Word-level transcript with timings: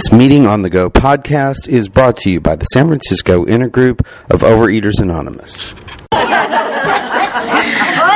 This 0.00 0.12
Meeting 0.12 0.46
on 0.46 0.62
the 0.62 0.70
Go 0.70 0.88
podcast 0.88 1.68
is 1.68 1.86
brought 1.86 2.16
to 2.18 2.30
you 2.30 2.40
by 2.40 2.56
the 2.56 2.64
San 2.64 2.86
Francisco 2.86 3.44
Intergroup 3.44 4.00
of 4.30 4.40
Overeaters 4.40 4.98
Anonymous. 4.98 5.74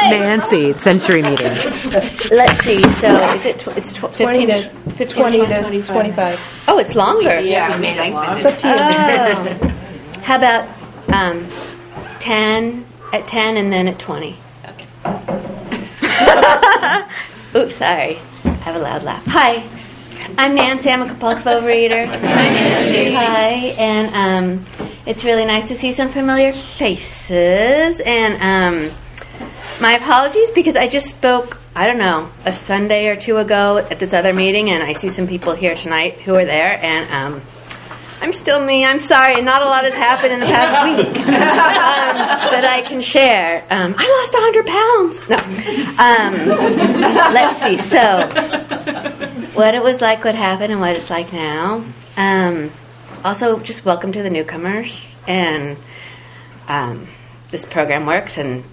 Nancy, 0.09 0.73
century 0.73 1.21
meeting. 1.21 1.53
Let's 2.31 2.65
see. 2.65 2.81
So 2.81 3.33
is 3.35 3.45
it? 3.45 3.59
Tw- 3.59 3.77
it's 3.77 3.93
tw- 3.93 4.15
20 4.17 4.47
15 4.47 4.47
to 4.47 4.63
15 4.95 5.47
20 5.47 5.83
to 5.83 5.87
25. 5.87 6.41
Oh, 6.69 6.79
it's 6.79 6.95
longer. 6.95 7.39
Yeah, 7.41 7.79
it's 7.79 8.47
up 8.47 8.57
to 8.61 8.67
you. 8.67 8.75
Oh. 8.79 9.69
How 10.23 10.37
about 10.37 10.67
um, 11.13 11.47
10 12.21 12.87
at 13.13 13.29
10 13.29 13.59
and 13.59 13.71
then 13.71 13.89
at 13.89 13.99
20? 13.99 14.39
Okay. 14.71 14.87
Oops, 17.61 17.77
sorry. 17.77 18.19
I 18.45 18.49
have 18.49 18.75
a 18.75 18.79
loud 18.79 19.03
laugh. 19.03 19.27
Hi. 19.27 19.69
I'm 20.37 20.57
Nancy. 20.57 20.91
I'm 20.91 21.03
a 21.03 21.07
compulsive 21.07 21.45
overeater. 21.45 22.07
Hi, 23.15 23.51
and 23.79 24.15
um, 24.15 24.67
it's 25.07 25.23
really 25.23 25.45
nice 25.45 25.69
to 25.69 25.77
see 25.77 25.93
some 25.93 26.11
familiar 26.11 26.53
faces. 26.53 28.01
And 28.05 28.91
um, 28.91 28.97
my 29.81 29.93
apologies 29.93 30.51
because 30.51 30.75
I 30.75 30.89
just 30.89 31.09
spoke, 31.09 31.59
I 31.77 31.87
don't 31.87 31.99
know, 31.99 32.31
a 32.45 32.53
Sunday 32.53 33.09
or 33.09 33.17
two 33.17 33.37
ago 33.37 33.79
at 33.79 34.01
this 34.01 34.13
other 34.13 34.33
meeting, 34.33 34.71
and 34.71 34.83
I 34.83 34.95
see 34.95 35.09
some 35.09 35.29
people 35.29 35.55
here 35.55 35.77
tonight 35.77 36.15
who 36.23 36.35
are 36.35 36.45
there, 36.45 36.83
and 36.83 37.11
um, 37.13 37.43
I'm 38.21 38.33
still 38.33 38.65
me. 38.65 38.85
I'm 38.85 39.01
sorry. 39.01 39.41
Not 39.43 39.63
a 39.63 39.67
lot 39.67 39.85
has 39.85 39.95
happened 39.95 40.33
in 40.33 40.41
the 40.41 40.47
past 40.47 40.99
week 40.99 41.17
um, 41.17 41.35
that 41.35 42.65
I 42.65 42.81
can 42.83 43.03
share. 43.03 43.63
Um, 43.71 43.95
I 43.97 44.09
lost 44.09 44.33
100 44.33 44.67
pounds. 44.67 45.29
No. 45.29 45.37
Um, 45.99 46.33
let's 47.35 47.63
see. 47.63 47.77
So, 47.77 48.84
what 49.55 49.75
it 49.75 49.83
was 49.83 50.01
like, 50.01 50.25
what 50.25 50.35
happened, 50.35 50.73
and 50.73 50.81
what 50.81 50.97
it's 50.97 51.11
like 51.11 51.33
now. 51.33 51.85
Um, 52.17 52.71
also, 53.25 53.59
just 53.61 53.85
welcome 53.85 54.13
to 54.13 54.23
the 54.23 54.31
newcomers. 54.31 55.15
And 55.27 55.77
um, 56.69 57.07
this 57.51 57.65
program 57.65 58.07
works, 58.07 58.37
and 58.37 58.65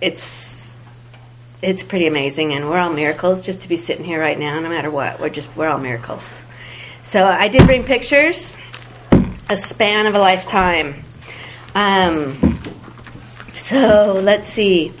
it's 0.00 0.52
it's 1.62 1.82
pretty 1.82 2.06
amazing. 2.06 2.52
And 2.52 2.68
we're 2.68 2.78
all 2.78 2.92
miracles 2.92 3.42
just 3.42 3.62
to 3.62 3.68
be 3.68 3.76
sitting 3.76 4.04
here 4.04 4.20
right 4.20 4.38
now, 4.38 4.60
no 4.60 4.68
matter 4.68 4.90
what. 4.90 5.20
We're 5.20 5.30
just 5.30 5.54
we're 5.56 5.68
all 5.68 5.78
miracles. 5.78 6.22
So 7.04 7.24
I 7.24 7.48
did 7.48 7.64
bring 7.66 7.84
pictures, 7.84 8.56
a 9.48 9.56
span 9.56 10.06
of 10.06 10.14
a 10.14 10.18
lifetime. 10.18 11.04
Um, 11.74 12.60
so 13.54 14.20
let's 14.22 14.48
see. 14.48 14.92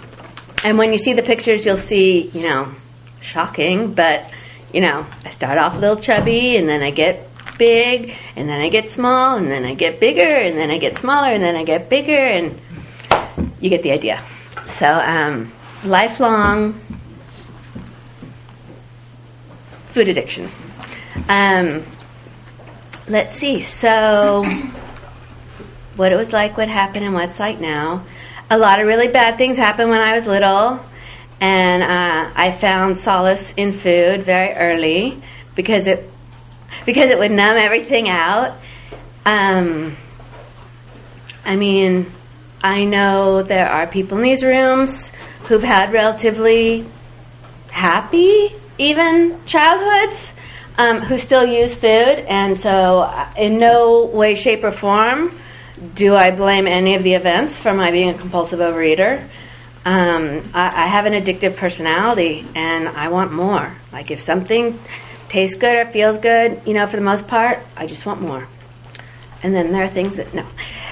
And 0.64 0.78
when 0.78 0.92
you 0.92 0.98
see 0.98 1.12
the 1.12 1.22
pictures, 1.22 1.66
you'll 1.66 1.76
see, 1.76 2.28
you 2.28 2.42
know, 2.42 2.72
shocking, 3.20 3.94
but, 3.94 4.30
you 4.74 4.80
know, 4.80 5.06
I 5.24 5.30
start 5.30 5.56
off 5.56 5.76
a 5.76 5.78
little 5.78 6.02
chubby, 6.02 6.56
and 6.56 6.68
then 6.68 6.82
I 6.82 6.90
get 6.90 7.28
big, 7.56 8.16
and 8.34 8.48
then 8.48 8.60
I 8.60 8.68
get 8.70 8.90
small, 8.90 9.36
and 9.36 9.48
then 9.48 9.64
I 9.64 9.74
get 9.74 10.00
bigger, 10.00 10.26
and 10.26 10.58
then 10.58 10.68
I 10.68 10.78
get 10.78 10.98
smaller, 10.98 11.28
and 11.28 11.40
then 11.40 11.54
I 11.54 11.62
get 11.62 11.88
bigger, 11.88 12.12
and 12.12 12.60
you 13.60 13.70
get 13.70 13.84
the 13.84 13.92
idea. 13.92 14.20
So, 14.66 14.86
um, 14.86 15.52
lifelong 15.84 16.80
food 19.92 20.08
addiction. 20.08 20.50
Um, 21.28 21.84
let's 23.06 23.36
see. 23.36 23.60
So, 23.60 24.44
what 25.94 26.10
it 26.10 26.16
was 26.16 26.32
like, 26.32 26.56
what 26.56 26.66
happened, 26.66 27.04
and 27.04 27.14
what's 27.14 27.38
like 27.38 27.60
now. 27.60 28.04
A 28.50 28.58
lot 28.58 28.80
of 28.80 28.88
really 28.88 29.06
bad 29.06 29.38
things 29.38 29.56
happened 29.56 29.90
when 29.90 30.00
I 30.00 30.16
was 30.16 30.26
little, 30.26 30.80
and 31.44 31.82
uh, 31.82 32.32
I 32.34 32.52
found 32.52 32.96
solace 32.96 33.52
in 33.58 33.74
food 33.74 34.22
very 34.22 34.54
early 34.54 35.22
because 35.54 35.86
it 35.86 36.10
because 36.86 37.10
it 37.10 37.18
would 37.18 37.32
numb 37.32 37.58
everything 37.58 38.08
out. 38.08 38.56
Um, 39.26 39.94
I 41.44 41.56
mean, 41.56 42.10
I 42.62 42.86
know 42.86 43.42
there 43.42 43.68
are 43.68 43.86
people 43.86 44.16
in 44.16 44.24
these 44.24 44.42
rooms 44.42 45.12
who've 45.44 45.62
had 45.62 45.92
relatively 45.92 46.86
happy, 47.70 48.50
even 48.78 49.38
childhoods 49.44 50.32
um, 50.78 51.00
who 51.02 51.18
still 51.18 51.44
use 51.44 51.74
food, 51.74 52.24
and 52.26 52.58
so 52.58 53.00
uh, 53.00 53.28
in 53.36 53.58
no 53.58 54.06
way, 54.06 54.34
shape, 54.34 54.64
or 54.64 54.72
form 54.72 55.38
do 55.94 56.14
I 56.14 56.30
blame 56.30 56.66
any 56.66 56.94
of 56.94 57.02
the 57.02 57.12
events 57.12 57.58
for 57.58 57.74
my 57.74 57.90
being 57.90 58.08
a 58.08 58.14
compulsive 58.14 58.60
overeater. 58.60 59.28
Um, 59.84 60.50
I, 60.54 60.84
I 60.84 60.86
have 60.86 61.06
an 61.06 61.12
addictive 61.12 61.56
personality, 61.56 62.46
and 62.54 62.88
I 62.88 63.08
want 63.08 63.32
more. 63.32 63.74
Like 63.92 64.10
if 64.10 64.20
something 64.20 64.78
tastes 65.28 65.56
good 65.56 65.76
or 65.76 65.86
feels 65.86 66.18
good, 66.18 66.62
you 66.66 66.74
know, 66.74 66.86
for 66.86 66.96
the 66.96 67.02
most 67.02 67.28
part, 67.28 67.60
I 67.76 67.86
just 67.86 68.06
want 68.06 68.20
more. 68.20 68.48
And 69.42 69.54
then 69.54 69.72
there 69.72 69.82
are 69.82 69.88
things 69.88 70.16
that 70.16 70.32
no. 70.32 70.46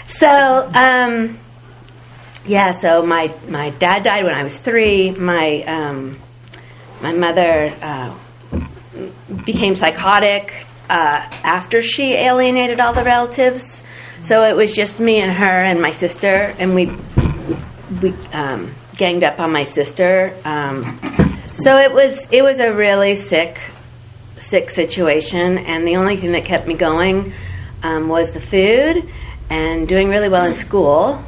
So 0.07 0.71
um, 0.75 1.39
yeah, 2.45 2.73
so 2.73 3.05
my 3.05 3.35
my 3.49 3.71
dad 3.71 4.03
died 4.03 4.25
when 4.25 4.35
I 4.35 4.43
was 4.43 4.59
three. 4.59 5.11
My 5.11 5.63
um, 5.63 6.19
my 7.01 7.13
mother. 7.13 7.75
Uh, 7.81 8.19
became 9.45 9.75
psychotic 9.75 10.67
uh, 10.89 11.29
after 11.45 11.83
she 11.83 12.13
alienated 12.13 12.81
all 12.81 12.93
the 12.93 13.05
relatives. 13.05 13.83
So 14.23 14.45
it 14.45 14.55
was 14.55 14.73
just 14.73 15.01
me 15.01 15.21
and 15.21 15.33
her 15.33 15.45
and 15.45 15.81
my 15.81 15.91
sister, 15.91 16.55
and 16.59 16.75
we 16.75 16.87
we 18.01 18.15
um, 18.33 18.75
ganged 18.97 19.25
up 19.25 19.41
on 19.41 19.53
my 19.53 19.65
sister. 19.65 20.35
Um, 20.45 20.99
so 21.55 21.79
it 21.79 21.93
was 21.93 22.27
it 22.31 22.43
was 22.43 22.61
a 22.61 22.73
really 22.73 23.15
sick 23.15 23.59
sick 24.39 24.71
situation, 24.71 25.59
and 25.59 25.87
the 25.87 25.97
only 25.97 26.17
thing 26.17 26.33
that 26.33 26.45
kept 26.45 26.67
me 26.67 26.75
going 26.75 27.33
um, 27.83 28.09
was 28.09 28.33
the 28.33 28.41
food 28.41 29.09
and 29.51 29.89
doing 29.89 30.09
really 30.09 30.29
well 30.29 30.47
in 30.47 30.55
school 30.55 31.23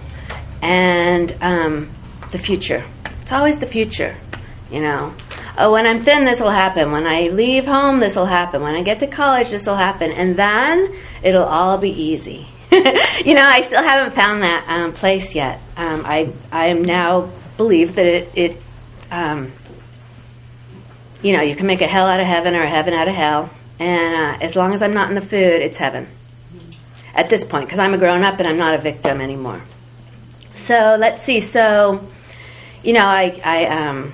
and 0.62 1.36
um, 1.40 1.90
the 2.32 2.38
future. 2.38 2.84
It's 3.22 3.32
always 3.32 3.58
the 3.58 3.66
future, 3.66 4.16
you 4.70 4.80
know 4.80 5.14
oh, 5.58 5.72
when 5.72 5.86
I'm 5.86 6.02
thin, 6.02 6.24
this 6.24 6.40
will 6.40 6.50
happen. 6.50 6.92
When 6.92 7.06
I 7.06 7.28
leave 7.28 7.64
home, 7.64 8.00
this 8.00 8.16
will 8.16 8.26
happen. 8.26 8.62
When 8.62 8.74
I 8.74 8.82
get 8.82 9.00
to 9.00 9.06
college, 9.06 9.50
this 9.50 9.66
will 9.66 9.76
happen. 9.76 10.10
And 10.12 10.36
then 10.36 10.94
it'll 11.22 11.44
all 11.44 11.78
be 11.78 11.90
easy. 11.90 12.46
you 12.72 13.34
know, 13.34 13.44
I 13.44 13.62
still 13.62 13.82
haven't 13.82 14.14
found 14.14 14.42
that 14.42 14.64
um, 14.68 14.92
place 14.92 15.34
yet. 15.34 15.60
Um, 15.76 16.04
I, 16.04 16.32
I 16.50 16.66
am 16.66 16.84
now 16.84 17.30
believe 17.56 17.94
that 17.96 18.06
it, 18.06 18.30
it 18.34 18.62
um, 19.10 19.52
you 21.22 21.32
know, 21.32 21.42
you 21.42 21.56
can 21.56 21.66
make 21.66 21.80
a 21.80 21.86
hell 21.86 22.06
out 22.06 22.20
of 22.20 22.26
heaven 22.26 22.54
or 22.54 22.62
a 22.62 22.68
heaven 22.68 22.92
out 22.92 23.08
of 23.08 23.14
hell. 23.14 23.50
And 23.78 24.14
uh, 24.14 24.44
as 24.44 24.54
long 24.54 24.74
as 24.74 24.82
I'm 24.82 24.92
not 24.92 25.08
in 25.08 25.14
the 25.14 25.22
food, 25.22 25.62
it's 25.62 25.78
heaven. 25.78 26.06
At 27.14 27.30
this 27.30 27.44
point, 27.44 27.66
because 27.66 27.78
I'm 27.78 27.94
a 27.94 27.98
grown 27.98 28.22
up 28.22 28.38
and 28.40 28.46
I'm 28.46 28.58
not 28.58 28.74
a 28.74 28.78
victim 28.78 29.20
anymore. 29.20 29.62
So 30.54 30.96
let's 30.98 31.24
see. 31.24 31.40
So, 31.40 32.06
you 32.82 32.92
know, 32.92 33.04
I, 33.04 33.40
I 33.44 33.64
um, 33.66 34.12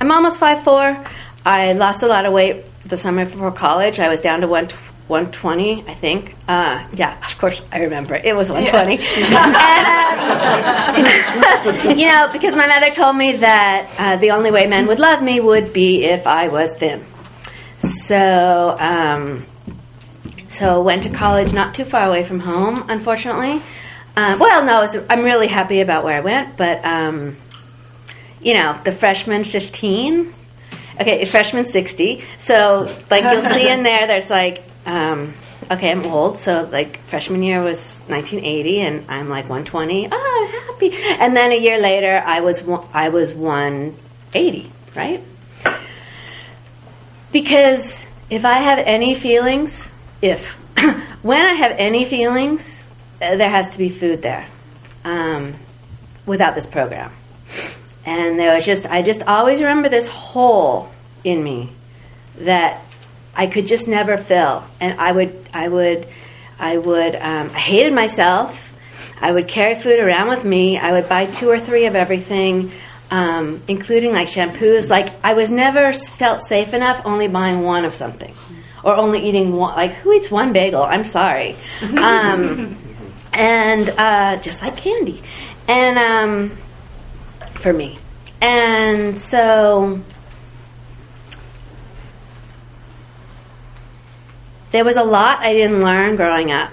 I'm 0.00 0.10
almost 0.10 0.38
five 0.38 0.62
four. 0.62 1.04
I 1.44 1.72
lost 1.74 2.02
a 2.02 2.06
lot 2.06 2.24
of 2.24 2.32
weight 2.32 2.64
the 2.84 2.96
summer 2.96 3.24
before 3.24 3.52
college. 3.52 3.98
I 3.98 4.08
was 4.08 4.20
down 4.20 4.40
to 4.40 4.48
one. 4.48 4.68
120, 5.08 5.84
I 5.86 5.94
think. 5.94 6.34
Uh, 6.48 6.86
yeah, 6.92 7.16
of 7.24 7.38
course, 7.38 7.62
I 7.70 7.80
remember. 7.80 8.14
It 8.14 8.34
was 8.34 8.50
120. 8.50 8.98
and, 8.98 9.34
uh, 11.86 11.94
you 11.96 12.06
know, 12.08 12.28
because 12.32 12.56
my 12.56 12.66
mother 12.66 12.90
told 12.90 13.16
me 13.16 13.36
that 13.36 13.94
uh, 13.98 14.16
the 14.16 14.32
only 14.32 14.50
way 14.50 14.66
men 14.66 14.86
would 14.88 14.98
love 14.98 15.22
me 15.22 15.38
would 15.38 15.72
be 15.72 16.04
if 16.04 16.26
I 16.26 16.48
was 16.48 16.72
thin. 16.74 17.04
So, 18.02 18.76
um, 18.78 19.46
so 20.48 20.82
went 20.82 21.04
to 21.04 21.10
college 21.10 21.52
not 21.52 21.74
too 21.74 21.84
far 21.84 22.08
away 22.08 22.24
from 22.24 22.40
home, 22.40 22.86
unfortunately. 22.88 23.62
Uh, 24.16 24.36
well, 24.40 24.64
no, 24.64 25.04
I'm 25.08 25.22
really 25.22 25.46
happy 25.46 25.80
about 25.82 26.02
where 26.02 26.16
I 26.16 26.20
went, 26.20 26.56
but 26.56 26.84
um, 26.84 27.36
you 28.40 28.54
know, 28.54 28.80
the 28.84 28.92
freshman 28.92 29.44
15. 29.44 30.32
Okay, 30.98 31.24
freshman 31.26 31.66
60. 31.66 32.24
So, 32.38 32.88
like, 33.10 33.24
you'll 33.24 33.42
see 33.42 33.68
in 33.68 33.82
there, 33.84 34.06
there's 34.06 34.30
like, 34.30 34.62
um, 34.86 35.34
okay, 35.70 35.90
I'm 35.90 36.06
old. 36.06 36.38
So, 36.38 36.68
like, 36.70 37.00
freshman 37.08 37.42
year 37.42 37.62
was 37.62 37.98
1980, 38.06 38.80
and 38.80 39.04
I'm 39.10 39.28
like 39.28 39.48
120. 39.48 40.08
Oh, 40.10 40.48
I'm 40.48 40.60
happy. 40.66 40.96
And 41.20 41.36
then 41.36 41.52
a 41.52 41.56
year 41.56 41.78
later, 41.78 42.22
I 42.24 42.40
was 42.40 42.62
I 42.94 43.10
was 43.10 43.32
180, 43.32 44.70
right? 44.94 45.22
Because 47.32 48.04
if 48.30 48.44
I 48.44 48.54
have 48.54 48.78
any 48.78 49.14
feelings, 49.14 49.88
if 50.22 50.46
when 51.22 51.44
I 51.44 51.52
have 51.52 51.72
any 51.72 52.04
feelings, 52.04 52.82
uh, 53.20 53.36
there 53.36 53.50
has 53.50 53.68
to 53.70 53.78
be 53.78 53.90
food 53.90 54.22
there. 54.22 54.46
Um, 55.04 55.54
without 56.26 56.54
this 56.54 56.66
program. 56.66 57.12
And 58.04 58.38
there 58.38 58.54
was 58.54 58.64
just, 58.64 58.84
I 58.86 59.02
just 59.02 59.22
always 59.22 59.60
remember 59.60 59.88
this 59.88 60.08
hole 60.08 60.90
in 61.24 61.42
me 61.42 61.72
that 62.40 62.82
I 63.36 63.46
could 63.46 63.66
just 63.66 63.86
never 63.86 64.16
fill. 64.16 64.64
And 64.80 64.98
I 64.98 65.12
would, 65.12 65.48
I 65.52 65.68
would, 65.68 66.08
I 66.58 66.76
would, 66.78 67.14
um, 67.14 67.50
I 67.50 67.58
hated 67.58 67.92
myself. 67.92 68.72
I 69.20 69.30
would 69.30 69.46
carry 69.46 69.74
food 69.74 70.00
around 70.00 70.28
with 70.28 70.44
me. 70.44 70.78
I 70.78 70.92
would 70.92 71.08
buy 71.08 71.26
two 71.26 71.48
or 71.48 71.60
three 71.60 71.86
of 71.86 71.94
everything, 71.94 72.72
um, 73.10 73.62
including 73.68 74.12
like 74.12 74.28
shampoos. 74.28 74.88
Like 74.88 75.12
I 75.24 75.34
was 75.34 75.50
never 75.50 75.92
felt 75.92 76.46
safe 76.46 76.74
enough 76.74 77.02
only 77.04 77.28
buying 77.28 77.62
one 77.62 77.84
of 77.84 77.94
something 77.94 78.34
or 78.82 78.94
only 78.94 79.28
eating 79.28 79.52
one. 79.52 79.74
Like, 79.74 79.92
who 79.92 80.12
eats 80.12 80.30
one 80.30 80.52
bagel? 80.52 80.82
I'm 80.82 81.04
sorry. 81.04 81.56
Um, 81.96 82.78
and 83.32 83.90
uh, 83.90 84.36
just 84.36 84.62
like 84.62 84.78
candy. 84.78 85.20
And 85.68 85.98
um, 85.98 86.58
for 87.58 87.70
me. 87.70 87.98
And 88.40 89.20
so 89.20 90.00
there 94.70 94.84
was 94.84 94.96
a 94.96 95.04
lot 95.04 95.40
I 95.40 95.52
didn't 95.52 95.82
learn 95.82 96.16
growing 96.16 96.50
up. 96.50 96.70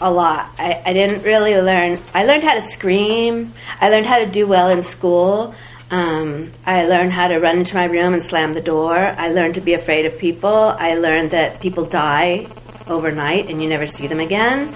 A 0.00 0.10
lot. 0.10 0.50
I, 0.58 0.82
I 0.84 0.92
didn't 0.94 1.22
really 1.22 1.54
learn. 1.60 2.00
I 2.14 2.24
learned 2.24 2.42
how 2.42 2.54
to 2.54 2.62
scream. 2.62 3.52
I 3.80 3.90
learned 3.90 4.06
how 4.06 4.18
to 4.18 4.26
do 4.26 4.46
well 4.46 4.70
in 4.70 4.82
school. 4.82 5.54
Um, 5.90 6.52
I 6.64 6.86
learned 6.86 7.12
how 7.12 7.28
to 7.28 7.38
run 7.38 7.58
into 7.58 7.74
my 7.74 7.84
room 7.84 8.14
and 8.14 8.24
slam 8.24 8.54
the 8.54 8.60
door. 8.60 8.96
I 8.96 9.32
learned 9.32 9.56
to 9.56 9.60
be 9.60 9.74
afraid 9.74 10.06
of 10.06 10.18
people. 10.18 10.54
I 10.54 10.94
learned 10.94 11.32
that 11.32 11.60
people 11.60 11.84
die 11.84 12.46
overnight 12.86 13.50
and 13.50 13.60
you 13.60 13.68
never 13.68 13.86
see 13.86 14.06
them 14.06 14.20
again. 14.20 14.74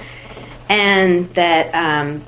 And 0.69 1.31
that 1.35 1.75
um, 1.75 2.23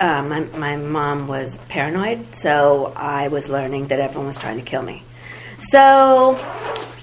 uh, 0.00 0.22
my, 0.22 0.40
my 0.58 0.76
mom 0.76 1.28
was 1.28 1.58
paranoid, 1.68 2.34
so 2.36 2.92
I 2.96 3.28
was 3.28 3.48
learning 3.48 3.88
that 3.88 4.00
everyone 4.00 4.26
was 4.26 4.36
trying 4.36 4.56
to 4.56 4.62
kill 4.62 4.82
me. 4.82 5.02
So 5.68 6.38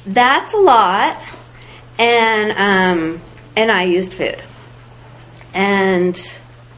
that's 0.06 0.54
a 0.54 0.58
lot. 0.58 1.22
And, 2.00 2.52
um, 2.54 3.22
and 3.56 3.72
I 3.72 3.84
used 3.84 4.14
food. 4.14 4.42
And 5.54 6.20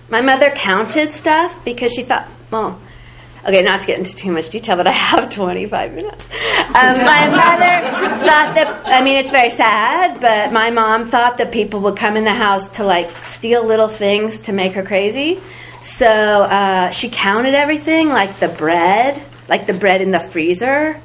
my 0.09 0.21
mother 0.21 0.49
counted 0.49 1.13
stuff 1.13 1.63
because 1.63 1.93
she 1.93 2.03
thought, 2.03 2.27
well, 2.51 2.81
okay, 3.45 3.61
not 3.61 3.81
to 3.81 3.87
get 3.87 3.99
into 3.99 4.15
too 4.15 4.31
much 4.31 4.49
detail, 4.49 4.75
but 4.75 4.87
I 4.87 4.91
have 4.91 5.29
25 5.33 5.93
minutes. 5.93 6.25
Um, 6.25 6.97
my 6.97 7.29
mother 7.29 8.25
thought 8.25 8.55
that, 8.55 8.81
I 8.85 9.03
mean, 9.03 9.17
it's 9.17 9.29
very 9.29 9.51
sad, 9.51 10.19
but 10.19 10.51
my 10.51 10.71
mom 10.71 11.09
thought 11.09 11.37
that 11.37 11.51
people 11.51 11.81
would 11.81 11.97
come 11.97 12.17
in 12.17 12.23
the 12.23 12.33
house 12.33 12.67
to 12.77 12.83
like 12.83 13.09
steal 13.23 13.63
little 13.65 13.87
things 13.87 14.41
to 14.41 14.53
make 14.53 14.73
her 14.73 14.83
crazy. 14.83 15.41
So 15.83 16.07
uh, 16.07 16.91
she 16.91 17.09
counted 17.09 17.55
everything, 17.55 18.09
like 18.09 18.39
the 18.39 18.49
bread, 18.49 19.21
like 19.47 19.65
the 19.65 19.73
bread 19.73 20.01
in 20.01 20.11
the 20.11 20.19
freezer, 20.19 21.01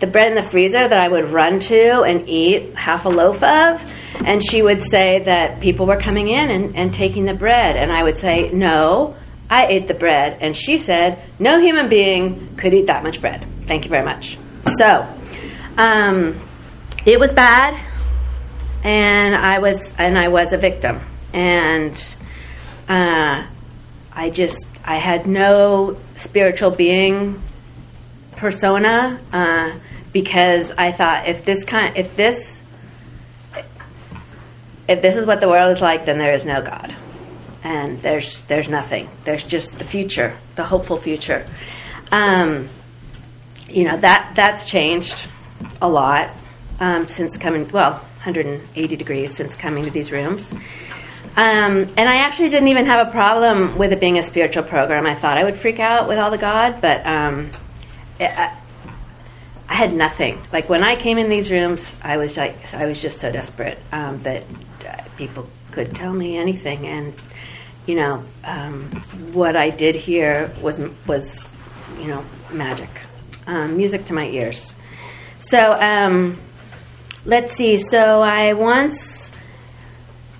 the 0.00 0.06
bread 0.06 0.28
in 0.28 0.42
the 0.42 0.48
freezer 0.50 0.88
that 0.88 0.98
I 0.98 1.08
would 1.08 1.30
run 1.30 1.60
to 1.60 2.02
and 2.02 2.28
eat 2.28 2.74
half 2.74 3.04
a 3.04 3.08
loaf 3.08 3.42
of. 3.42 3.82
And 4.24 4.42
she 4.44 4.62
would 4.62 4.82
say 4.82 5.20
that 5.20 5.60
people 5.60 5.86
were 5.86 5.98
coming 5.98 6.28
in 6.28 6.50
and, 6.50 6.76
and 6.76 6.92
taking 6.92 7.24
the 7.24 7.34
bread. 7.34 7.76
And 7.76 7.92
I 7.92 8.02
would 8.02 8.18
say, 8.18 8.50
no, 8.50 9.14
I 9.50 9.66
ate 9.66 9.88
the 9.88 9.94
bread. 9.94 10.38
And 10.40 10.56
she 10.56 10.78
said, 10.78 11.22
no 11.38 11.60
human 11.60 11.88
being 11.88 12.56
could 12.56 12.74
eat 12.74 12.86
that 12.86 13.02
much 13.02 13.20
bread. 13.20 13.46
Thank 13.66 13.84
you 13.84 13.90
very 13.90 14.04
much. 14.04 14.38
So, 14.78 15.06
um, 15.76 16.40
it 17.06 17.20
was 17.20 17.30
bad, 17.30 17.80
and 18.82 19.36
I 19.36 19.60
was 19.60 19.94
and 19.96 20.18
I 20.18 20.26
was 20.26 20.52
a 20.52 20.58
victim, 20.58 21.00
and 21.32 21.96
uh, 22.88 23.46
I 24.12 24.30
just 24.30 24.66
I 24.84 24.96
had 24.96 25.28
no 25.28 25.98
spiritual 26.16 26.72
being 26.72 27.40
persona 28.36 29.18
uh, 29.32 29.72
because 30.12 30.70
I 30.70 30.92
thought 30.92 31.28
if 31.28 31.44
this 31.44 31.64
kind 31.64 31.96
if 31.96 32.16
this 32.16 32.60
if 34.88 35.02
this 35.02 35.16
is 35.16 35.26
what 35.26 35.40
the 35.40 35.48
world 35.48 35.74
is 35.74 35.80
like, 35.80 36.06
then 36.06 36.18
there 36.18 36.32
is 36.32 36.44
no 36.44 36.62
God, 36.62 36.94
and 37.64 38.00
there's 38.00 38.40
there's 38.42 38.68
nothing. 38.68 39.10
There's 39.24 39.42
just 39.42 39.78
the 39.78 39.84
future, 39.84 40.36
the 40.54 40.64
hopeful 40.64 41.00
future. 41.00 41.46
Um, 42.12 42.68
you 43.68 43.84
know 43.84 43.96
that 43.96 44.32
that's 44.36 44.66
changed 44.66 45.28
a 45.82 45.88
lot 45.88 46.30
um, 46.78 47.08
since 47.08 47.36
coming. 47.36 47.68
Well, 47.70 47.92
180 47.92 48.96
degrees 48.96 49.36
since 49.36 49.54
coming 49.54 49.84
to 49.84 49.90
these 49.90 50.10
rooms. 50.10 50.52
Um, 51.36 51.86
and 51.98 52.08
I 52.08 52.16
actually 52.16 52.48
didn't 52.48 52.68
even 52.68 52.86
have 52.86 53.08
a 53.08 53.10
problem 53.10 53.76
with 53.76 53.92
it 53.92 54.00
being 54.00 54.18
a 54.18 54.22
spiritual 54.22 54.62
program. 54.62 55.06
I 55.06 55.14
thought 55.14 55.36
I 55.36 55.44
would 55.44 55.56
freak 55.56 55.78
out 55.78 56.08
with 56.08 56.18
all 56.18 56.30
the 56.30 56.38
God, 56.38 56.80
but 56.80 57.04
um, 57.06 57.50
I, 58.20 58.52
had 59.68 59.92
nothing. 59.92 60.40
Like 60.52 60.68
when 60.68 60.82
I 60.82 60.96
came 60.96 61.18
in 61.18 61.28
these 61.28 61.50
rooms, 61.50 61.94
I 62.02 62.16
was 62.16 62.36
like, 62.36 62.74
I 62.74 62.86
was 62.86 63.00
just 63.00 63.20
so 63.20 63.30
desperate 63.30 63.78
um, 63.92 64.22
that 64.22 64.42
uh, 64.86 65.02
people 65.16 65.48
could 65.70 65.94
tell 65.94 66.12
me 66.12 66.36
anything, 66.36 66.86
and 66.86 67.12
you 67.86 67.94
know, 67.94 68.24
um, 68.44 68.84
what 69.32 69.56
I 69.56 69.70
did 69.70 69.94
here 69.94 70.50
was 70.60 70.80
was, 71.06 71.56
you 72.00 72.08
know, 72.08 72.24
magic, 72.50 72.88
um, 73.46 73.76
music 73.76 74.06
to 74.06 74.14
my 74.14 74.26
ears. 74.28 74.74
So 75.38 75.72
um, 75.72 76.38
let's 77.24 77.56
see. 77.56 77.76
So 77.76 78.22
I 78.22 78.54
once, 78.54 79.30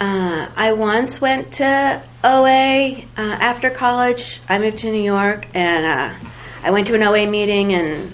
uh, 0.01 0.49
I 0.57 0.73
once 0.73 1.21
went 1.21 1.53
to 1.55 2.03
OA 2.25 3.03
uh, 3.17 3.21
after 3.21 3.71
college. 3.71 4.41
I 4.49 4.59
moved 4.59 4.79
to 4.79 4.91
New 4.91 5.03
York, 5.03 5.47
and 5.55 5.87
uh, 5.87 6.29
I 6.67 6.73
went 6.73 6.89
to 6.89 6.95
an 6.95 7.03
OA 7.05 7.29
meeting, 7.29 7.75
and 7.75 8.13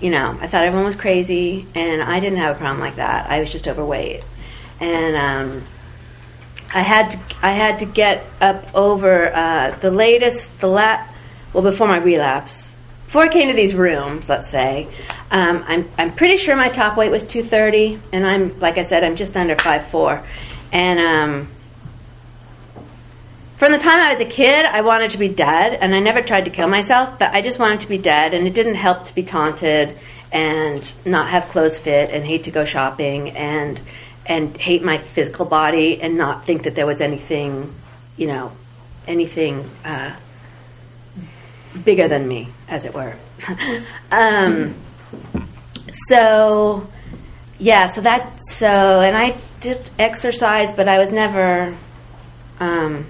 you 0.00 0.08
know, 0.08 0.38
I 0.40 0.46
thought 0.46 0.64
everyone 0.64 0.86
was 0.86 0.96
crazy, 0.96 1.66
and 1.74 2.00
I 2.00 2.20
didn't 2.20 2.38
have 2.38 2.56
a 2.56 2.58
problem 2.58 2.80
like 2.80 2.96
that. 2.96 3.30
I 3.30 3.38
was 3.40 3.52
just 3.52 3.68
overweight, 3.68 4.24
and 4.80 5.14
um, 5.14 5.66
I 6.72 6.80
had 6.80 7.10
to, 7.10 7.18
I 7.42 7.52
had 7.52 7.80
to 7.80 7.84
get 7.84 8.24
up 8.40 8.74
over 8.74 9.30
uh, 9.34 9.76
the 9.80 9.90
latest, 9.90 10.58
the 10.60 10.68
la- 10.68 11.06
well 11.52 11.62
before 11.62 11.86
my 11.86 11.98
relapse. 11.98 12.70
Before 13.04 13.24
I 13.24 13.28
came 13.28 13.48
to 13.48 13.54
these 13.54 13.74
rooms, 13.74 14.26
let's 14.26 14.48
say, 14.48 14.88
um, 15.30 15.62
I'm 15.68 15.90
I'm 15.98 16.14
pretty 16.14 16.38
sure 16.38 16.56
my 16.56 16.70
top 16.70 16.96
weight 16.96 17.10
was 17.10 17.24
230, 17.24 18.00
and 18.10 18.26
I'm 18.26 18.58
like 18.58 18.78
I 18.78 18.84
said, 18.84 19.04
I'm 19.04 19.16
just 19.16 19.36
under 19.36 19.54
5'4", 19.54 20.24
and 20.72 20.98
um, 20.98 21.48
from 23.62 23.70
the 23.70 23.78
time 23.78 24.00
I 24.00 24.12
was 24.12 24.20
a 24.20 24.28
kid, 24.28 24.64
I 24.64 24.80
wanted 24.80 25.12
to 25.12 25.18
be 25.18 25.28
dead, 25.28 25.78
and 25.80 25.94
I 25.94 26.00
never 26.00 26.20
tried 26.20 26.46
to 26.46 26.50
kill 26.50 26.66
myself, 26.66 27.16
but 27.20 27.32
I 27.32 27.42
just 27.42 27.60
wanted 27.60 27.82
to 27.82 27.88
be 27.88 27.96
dead, 27.96 28.34
and 28.34 28.44
it 28.44 28.54
didn't 28.54 28.74
help 28.74 29.04
to 29.04 29.14
be 29.14 29.22
taunted 29.22 29.96
and 30.32 30.92
not 31.04 31.30
have 31.30 31.44
clothes 31.50 31.78
fit 31.78 32.10
and 32.10 32.24
hate 32.24 32.42
to 32.42 32.50
go 32.50 32.64
shopping 32.64 33.30
and 33.30 33.80
and 34.26 34.56
hate 34.56 34.82
my 34.82 34.98
physical 34.98 35.44
body 35.44 36.02
and 36.02 36.18
not 36.18 36.44
think 36.44 36.64
that 36.64 36.74
there 36.74 36.86
was 36.86 37.00
anything, 37.00 37.72
you 38.16 38.26
know, 38.26 38.50
anything 39.06 39.70
uh, 39.84 40.12
bigger 41.84 42.08
than 42.08 42.26
me, 42.26 42.48
as 42.66 42.84
it 42.84 42.92
were. 42.92 43.14
um, 44.10 44.74
so, 46.08 46.84
yeah, 47.60 47.92
so 47.92 48.00
that 48.00 48.40
so, 48.48 48.66
and 48.66 49.16
I 49.16 49.36
did 49.60 49.88
exercise, 50.00 50.74
but 50.74 50.88
I 50.88 50.98
was 50.98 51.12
never. 51.12 51.76
Um, 52.58 53.06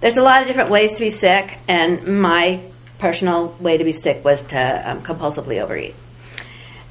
there's 0.00 0.16
a 0.16 0.22
lot 0.22 0.42
of 0.42 0.48
different 0.48 0.70
ways 0.70 0.94
to 0.94 1.00
be 1.00 1.10
sick, 1.10 1.58
and 1.66 2.20
my 2.20 2.60
personal 2.98 3.56
way 3.60 3.76
to 3.76 3.84
be 3.84 3.92
sick 3.92 4.24
was 4.24 4.42
to 4.44 4.90
um, 4.90 5.02
compulsively 5.02 5.60
overeat. 5.60 5.94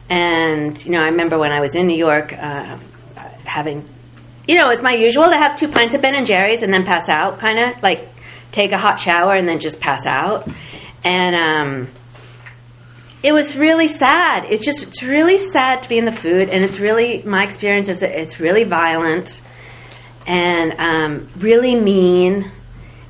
And 0.09 0.83
you 0.83 0.91
know, 0.91 1.01
I 1.01 1.07
remember 1.07 1.37
when 1.37 1.51
I 1.51 1.59
was 1.59 1.75
in 1.75 1.87
New 1.87 1.97
York, 1.97 2.33
uh, 2.33 2.77
having, 3.43 3.87
you 4.47 4.55
know, 4.55 4.69
it's 4.69 4.81
my 4.81 4.93
usual 4.93 5.25
to 5.25 5.35
have 5.35 5.57
two 5.57 5.67
pints 5.67 5.95
of 5.95 6.01
Ben 6.01 6.15
and 6.15 6.25
Jerry's 6.25 6.63
and 6.63 6.73
then 6.73 6.85
pass 6.85 7.09
out, 7.09 7.39
kind 7.39 7.59
of 7.59 7.83
like 7.83 8.07
take 8.51 8.71
a 8.71 8.77
hot 8.77 8.99
shower 8.99 9.33
and 9.35 9.47
then 9.47 9.59
just 9.59 9.79
pass 9.79 10.05
out. 10.05 10.49
And 11.03 11.35
um, 11.35 11.87
it 13.23 13.31
was 13.31 13.55
really 13.57 13.87
sad. 13.87 14.45
It's 14.45 14.63
just 14.63 14.83
it's 14.83 15.03
really 15.03 15.37
sad 15.37 15.83
to 15.83 15.89
be 15.89 15.97
in 15.97 16.05
the 16.05 16.11
food, 16.11 16.49
and 16.49 16.63
it's 16.63 16.79
really 16.79 17.21
my 17.23 17.43
experience 17.43 17.89
is 17.89 18.01
it's 18.01 18.39
really 18.39 18.63
violent 18.63 19.41
and 20.25 20.73
um, 20.77 21.27
really 21.37 21.75
mean, 21.75 22.51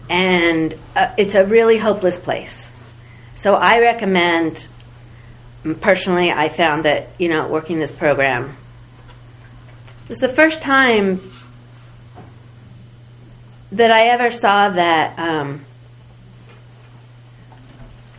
and 0.09 0.77
uh, 0.95 1.13
it's 1.17 1.35
a 1.35 1.45
really 1.45 1.77
hopeless 1.77 2.17
place. 2.17 2.69
So 3.35 3.55
I 3.55 3.79
recommend. 3.79 4.67
Personally, 5.81 6.31
I 6.31 6.47
found 6.47 6.85
that 6.85 7.09
you 7.19 7.27
know 7.27 7.47
working 7.47 7.79
this 7.79 7.91
program 7.91 8.55
it 10.07 10.11
was 10.11 10.19
the 10.19 10.29
first 10.29 10.61
time 10.61 11.19
that 13.73 13.91
I 13.91 14.07
ever 14.07 14.31
saw 14.31 14.69
that 14.69 15.19
um, 15.19 15.65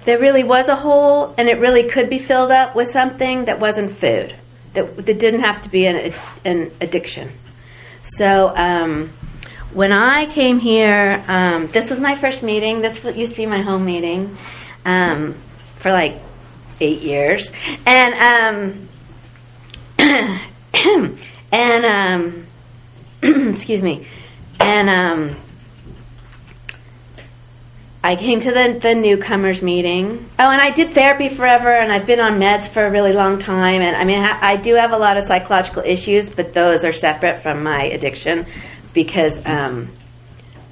there 0.05 0.19
really 0.19 0.45
was 0.45 0.69
a 0.69 0.77
hole 0.77 1.35
and 1.39 1.49
it 1.49 1.59
really 1.59 1.85
could 1.85 2.11
be 2.11 2.19
filled 2.19 2.51
up 2.51 2.77
with 2.77 2.89
something 2.89 3.47
that 3.47 3.59
wasn't 3.59 3.97
food, 3.97 4.35
that, 4.75 4.97
that 4.97 5.19
didn't 5.19 5.41
have 5.41 5.63
to 5.63 5.71
be 5.71 5.87
an, 5.87 6.13
an 6.45 6.71
addiction. 6.83 7.31
So 8.03 8.53
um, 8.55 9.11
when 9.73 9.93
I 9.93 10.27
came 10.27 10.59
here, 10.59 11.23
um, 11.29 11.67
this 11.69 11.91
was 11.91 12.01
my 12.01 12.17
first 12.17 12.43
meeting. 12.43 12.81
This 12.81 13.03
used 13.05 13.33
to 13.33 13.39
be 13.39 13.47
my 13.47 13.61
home 13.61 13.85
meeting 13.85 14.37
um, 14.85 15.35
for 15.77 15.93
like 15.93 16.21
eight 16.81 17.03
years. 17.03 17.51
And 17.87 18.15
um, 18.15 18.89
and 21.53 21.85
um, 21.85 22.47
excuse 23.53 23.83
me, 23.83 24.07
and 24.59 24.89
um, 24.89 25.37
I 28.03 28.17
came 28.17 28.41
to 28.41 28.51
the, 28.51 28.79
the 28.81 28.95
newcomers 28.95 29.61
meeting. 29.61 30.31
Oh, 30.39 30.51
and 30.51 30.61
I 30.63 30.71
did 30.71 30.93
therapy 30.93 31.29
forever, 31.29 31.71
and 31.71 31.93
I've 31.93 32.07
been 32.07 32.21
on 32.21 32.41
meds 32.41 32.69
for 32.69 32.87
a 32.87 32.91
really 32.91 33.13
long 33.13 33.39
time. 33.39 33.83
And 33.83 33.95
I 33.95 34.05
mean, 34.05 34.21
I, 34.21 34.53
I 34.53 34.57
do 34.57 34.75
have 34.77 34.93
a 34.93 34.99
lot 34.99 35.19
of 35.19 35.25
psychological 35.25 35.83
issues, 35.85 36.31
but 36.31 36.55
those 36.55 36.85
are 36.85 36.93
separate 36.93 37.43
from 37.43 37.63
my 37.63 37.85
addiction 37.85 38.47
because, 38.99 39.41
um, 39.47 39.89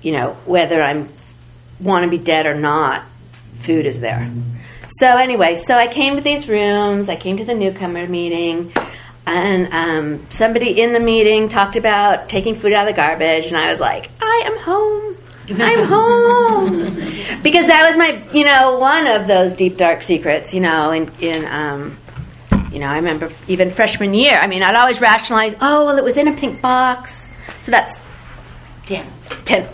you 0.03 0.11
know, 0.11 0.37
whether 0.47 0.83
I'm 0.83 1.09
want 1.79 2.03
to 2.03 2.11
be 2.11 2.19
dead 2.19 2.47
or 2.47 2.57
not, 2.57 3.05
food 3.61 3.87
is 3.87 4.01
there. 4.01 4.29
So 4.99 5.07
anyway, 5.07 5.55
so 5.55 5.75
I 5.75 5.87
came 5.87 6.17
to 6.17 6.23
these 6.23 6.49
rooms. 6.49 7.09
I 7.09 7.15
came 7.15 7.37
to 7.37 7.45
the 7.45 7.55
newcomer 7.55 8.05
meeting, 8.09 8.73
and 9.27 9.69
um, 9.73 10.27
somebody 10.31 10.81
in 10.81 10.93
the 10.93 10.99
meeting 10.99 11.49
talked 11.49 11.77
about 11.77 12.29
taking 12.29 12.57
food 12.57 12.73
out 12.73 12.89
of 12.89 12.93
the 12.93 13.01
garbage, 13.01 13.47
and 13.47 13.57
I 13.57 13.71
was 13.71 13.79
like, 13.79 14.11
I 14.21 14.43
am 14.47 14.59
home. 14.59 15.17
I'm 15.49 15.87
home 15.89 16.95
because 17.45 17.69
that 17.69 17.87
was 17.89 17.97
my, 17.97 18.25
you 18.33 18.45
know, 18.45 18.81
one 18.81 19.07
of 19.07 19.29
those 19.29 19.53
deep 19.53 19.77
dark 19.77 20.03
secrets. 20.03 20.53
You 20.53 20.63
know, 20.63 20.91
in 20.91 21.13
in 21.21 21.45
um, 21.45 21.97
you 22.73 22.81
know, 22.81 22.89
I 22.89 22.97
remember 22.97 23.31
even 23.47 23.71
freshman 23.71 24.15
year. 24.15 24.37
I 24.37 24.49
mean, 24.49 24.65
I'd 24.65 24.75
always 24.75 25.01
rationalize, 25.01 25.55
oh 25.61 25.85
well, 25.85 25.97
it 25.97 26.03
was 26.03 26.17
in 26.17 26.27
a 26.27 26.33
pink 26.33 26.61
box, 26.61 27.25
so 27.61 27.71
that's 27.71 27.97
Ten. 28.87 29.05
ten. 29.45 29.69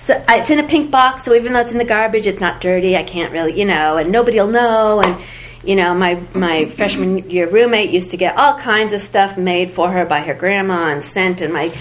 So 0.00 0.22
it's 0.28 0.50
in 0.50 0.58
a 0.58 0.62
pink 0.66 0.90
box, 0.90 1.24
so 1.24 1.34
even 1.34 1.54
though 1.54 1.60
it's 1.60 1.72
in 1.72 1.78
the 1.78 1.84
garbage, 1.84 2.26
it's 2.26 2.40
not 2.40 2.60
dirty. 2.60 2.96
I 2.96 3.02
can't 3.02 3.32
really, 3.32 3.58
you 3.58 3.64
know, 3.64 3.96
and 3.96 4.12
nobody 4.12 4.38
will 4.38 4.48
know. 4.48 5.00
And 5.00 5.22
you 5.64 5.74
know, 5.74 5.94
my 5.94 6.22
my 6.34 6.66
freshman 6.76 7.30
year 7.30 7.48
roommate 7.48 7.90
used 7.90 8.10
to 8.10 8.18
get 8.18 8.36
all 8.36 8.58
kinds 8.58 8.92
of 8.92 9.00
stuff 9.00 9.38
made 9.38 9.70
for 9.70 9.90
her 9.90 10.04
by 10.04 10.20
her 10.20 10.34
grandma 10.34 10.88
and 10.92 11.02
sent, 11.02 11.40
and 11.40 11.52
my 11.52 11.74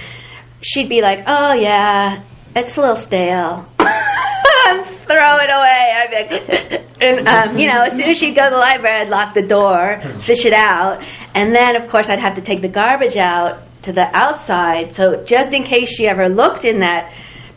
she'd 0.62 0.88
be 0.88 1.02
like, 1.02 1.24
"Oh 1.28 1.54
yeah, 1.54 2.22
it's 2.56 2.78
a 2.78 2.82
little 2.82 2.96
stale." 2.96 3.66
Throw 3.78 5.38
it 5.38 5.50
away. 5.50 5.94
I'd 5.96 6.10
be 6.10 6.36
like, 6.36 6.86
and 7.02 7.28
um, 7.28 7.58
you 7.58 7.68
know, 7.68 7.84
as 7.84 7.94
soon 7.94 8.10
as 8.10 8.18
she'd 8.18 8.36
go 8.36 8.46
to 8.46 8.50
the 8.50 8.58
library, 8.58 9.02
I'd 9.02 9.10
lock 9.10 9.34
the 9.34 9.42
door, 9.42 10.02
fish 10.20 10.46
it 10.46 10.54
out, 10.54 11.04
and 11.34 11.54
then 11.54 11.76
of 11.76 11.90
course 11.90 12.08
I'd 12.08 12.20
have 12.20 12.36
to 12.36 12.42
take 12.42 12.62
the 12.62 12.68
garbage 12.70 13.18
out 13.18 13.67
to 13.88 13.94
the 13.94 14.14
outside. 14.14 14.92
So 14.92 15.24
just 15.24 15.54
in 15.54 15.64
case 15.64 15.88
she 15.88 16.10
ever 16.10 16.28
looked 16.28 16.66
in 16.66 16.80
that 16.80 17.14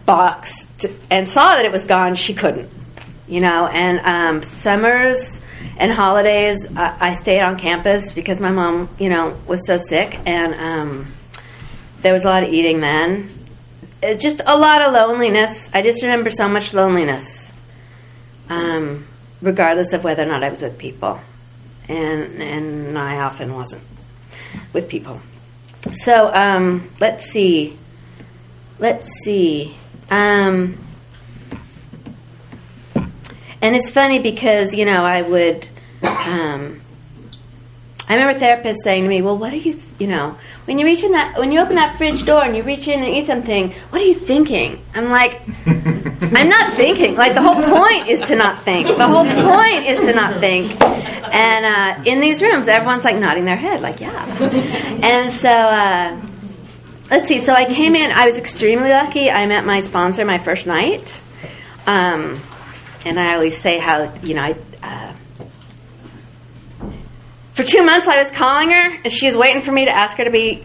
box 0.06 0.64
to, 0.78 0.92
and 1.10 1.28
saw 1.28 1.56
that 1.56 1.64
it 1.64 1.72
was 1.72 1.84
gone, 1.84 2.14
she 2.14 2.34
couldn't. 2.34 2.70
You 3.26 3.40
know, 3.40 3.66
and 3.66 3.98
um, 4.00 4.42
summers 4.44 5.40
and 5.76 5.90
holidays, 5.90 6.68
I, 6.76 7.10
I 7.10 7.14
stayed 7.14 7.40
on 7.40 7.58
campus 7.58 8.12
because 8.12 8.38
my 8.38 8.52
mom, 8.52 8.88
you 8.98 9.08
know, 9.08 9.36
was 9.48 9.66
so 9.66 9.76
sick, 9.76 10.18
and 10.24 10.54
um, 10.54 11.12
there 12.02 12.12
was 12.12 12.24
a 12.24 12.28
lot 12.28 12.44
of 12.44 12.52
eating 12.52 12.80
then. 12.80 13.30
It's 14.00 14.22
just 14.22 14.40
a 14.46 14.56
lot 14.56 14.82
of 14.82 14.92
loneliness. 14.92 15.68
I 15.74 15.82
just 15.82 16.02
remember 16.02 16.30
so 16.30 16.48
much 16.48 16.72
loneliness, 16.72 17.50
um, 18.48 19.06
regardless 19.42 19.92
of 19.92 20.04
whether 20.04 20.22
or 20.22 20.26
not 20.26 20.44
I 20.44 20.50
was 20.50 20.62
with 20.62 20.78
people, 20.78 21.20
and 21.88 22.40
and 22.40 22.96
I 22.96 23.16
often 23.18 23.52
wasn't 23.52 23.82
with 24.72 24.88
people. 24.88 25.20
So 26.04 26.32
um, 26.32 26.90
let's 27.00 27.26
see. 27.30 27.76
Let's 28.78 29.08
see. 29.24 29.76
Um, 30.10 30.78
and 33.62 33.76
it's 33.76 33.90
funny 33.90 34.18
because 34.18 34.74
you 34.74 34.84
know 34.84 35.04
I 35.04 35.22
would. 35.22 35.66
Um, 36.02 36.80
I 38.08 38.14
remember 38.16 38.40
therapists 38.40 38.78
saying 38.84 39.04
to 39.04 39.08
me, 39.08 39.22
"Well, 39.22 39.38
what 39.38 39.52
are 39.52 39.56
you? 39.56 39.80
You 39.98 40.08
know, 40.08 40.36
when 40.64 40.78
you 40.78 40.84
reach 40.84 41.02
in 41.02 41.12
that, 41.12 41.38
when 41.38 41.52
you 41.52 41.60
open 41.60 41.76
that 41.76 41.96
fridge 41.96 42.24
door 42.24 42.42
and 42.42 42.56
you 42.56 42.62
reach 42.62 42.88
in 42.88 43.02
and 43.02 43.14
eat 43.14 43.26
something, 43.26 43.72
what 43.90 44.02
are 44.02 44.06
you 44.06 44.14
thinking?" 44.14 44.82
I'm 44.94 45.10
like, 45.10 45.40
"I'm 46.22 46.48
not 46.48 46.76
thinking. 46.76 47.14
Like 47.16 47.34
the 47.34 47.42
whole 47.42 47.62
point 47.62 48.08
is 48.08 48.20
to 48.22 48.36
not 48.36 48.62
think. 48.62 48.86
The 48.86 49.08
whole 49.08 49.24
point 49.24 49.86
is 49.86 49.98
to 50.00 50.12
not 50.12 50.40
think." 50.40 50.80
And 50.82 51.64
uh, 51.64 52.10
in 52.10 52.20
these 52.20 52.42
rooms, 52.42 52.66
everyone's 52.66 53.04
like 53.04 53.16
nodding 53.16 53.44
their 53.44 53.56
head, 53.56 53.80
like, 53.80 54.00
"Yeah." 54.00 54.24
And 55.02 55.32
so. 55.32 55.48
Uh, 55.50 56.20
let's 57.10 57.28
see. 57.28 57.40
So 57.40 57.52
I 57.52 57.66
came 57.66 57.96
in. 57.96 58.10
I 58.10 58.26
was 58.26 58.38
extremely 58.38 58.90
lucky. 58.90 59.30
I 59.30 59.46
met 59.46 59.66
my 59.66 59.80
sponsor 59.80 60.24
my 60.24 60.38
first 60.38 60.66
night, 60.66 61.20
um, 61.86 62.40
and 63.04 63.18
I 63.18 63.34
always 63.34 63.60
say 63.60 63.78
how 63.78 64.14
you 64.22 64.34
know 64.34 64.42
I. 64.42 64.56
Uh, 64.82 65.12
for 67.54 67.64
two 67.64 67.82
months, 67.82 68.08
I 68.08 68.22
was 68.22 68.32
calling 68.32 68.70
her, 68.70 69.00
and 69.04 69.12
she 69.12 69.26
was 69.26 69.36
waiting 69.36 69.62
for 69.62 69.72
me 69.72 69.84
to 69.84 69.90
ask 69.90 70.16
her 70.16 70.24
to 70.24 70.30
be 70.30 70.64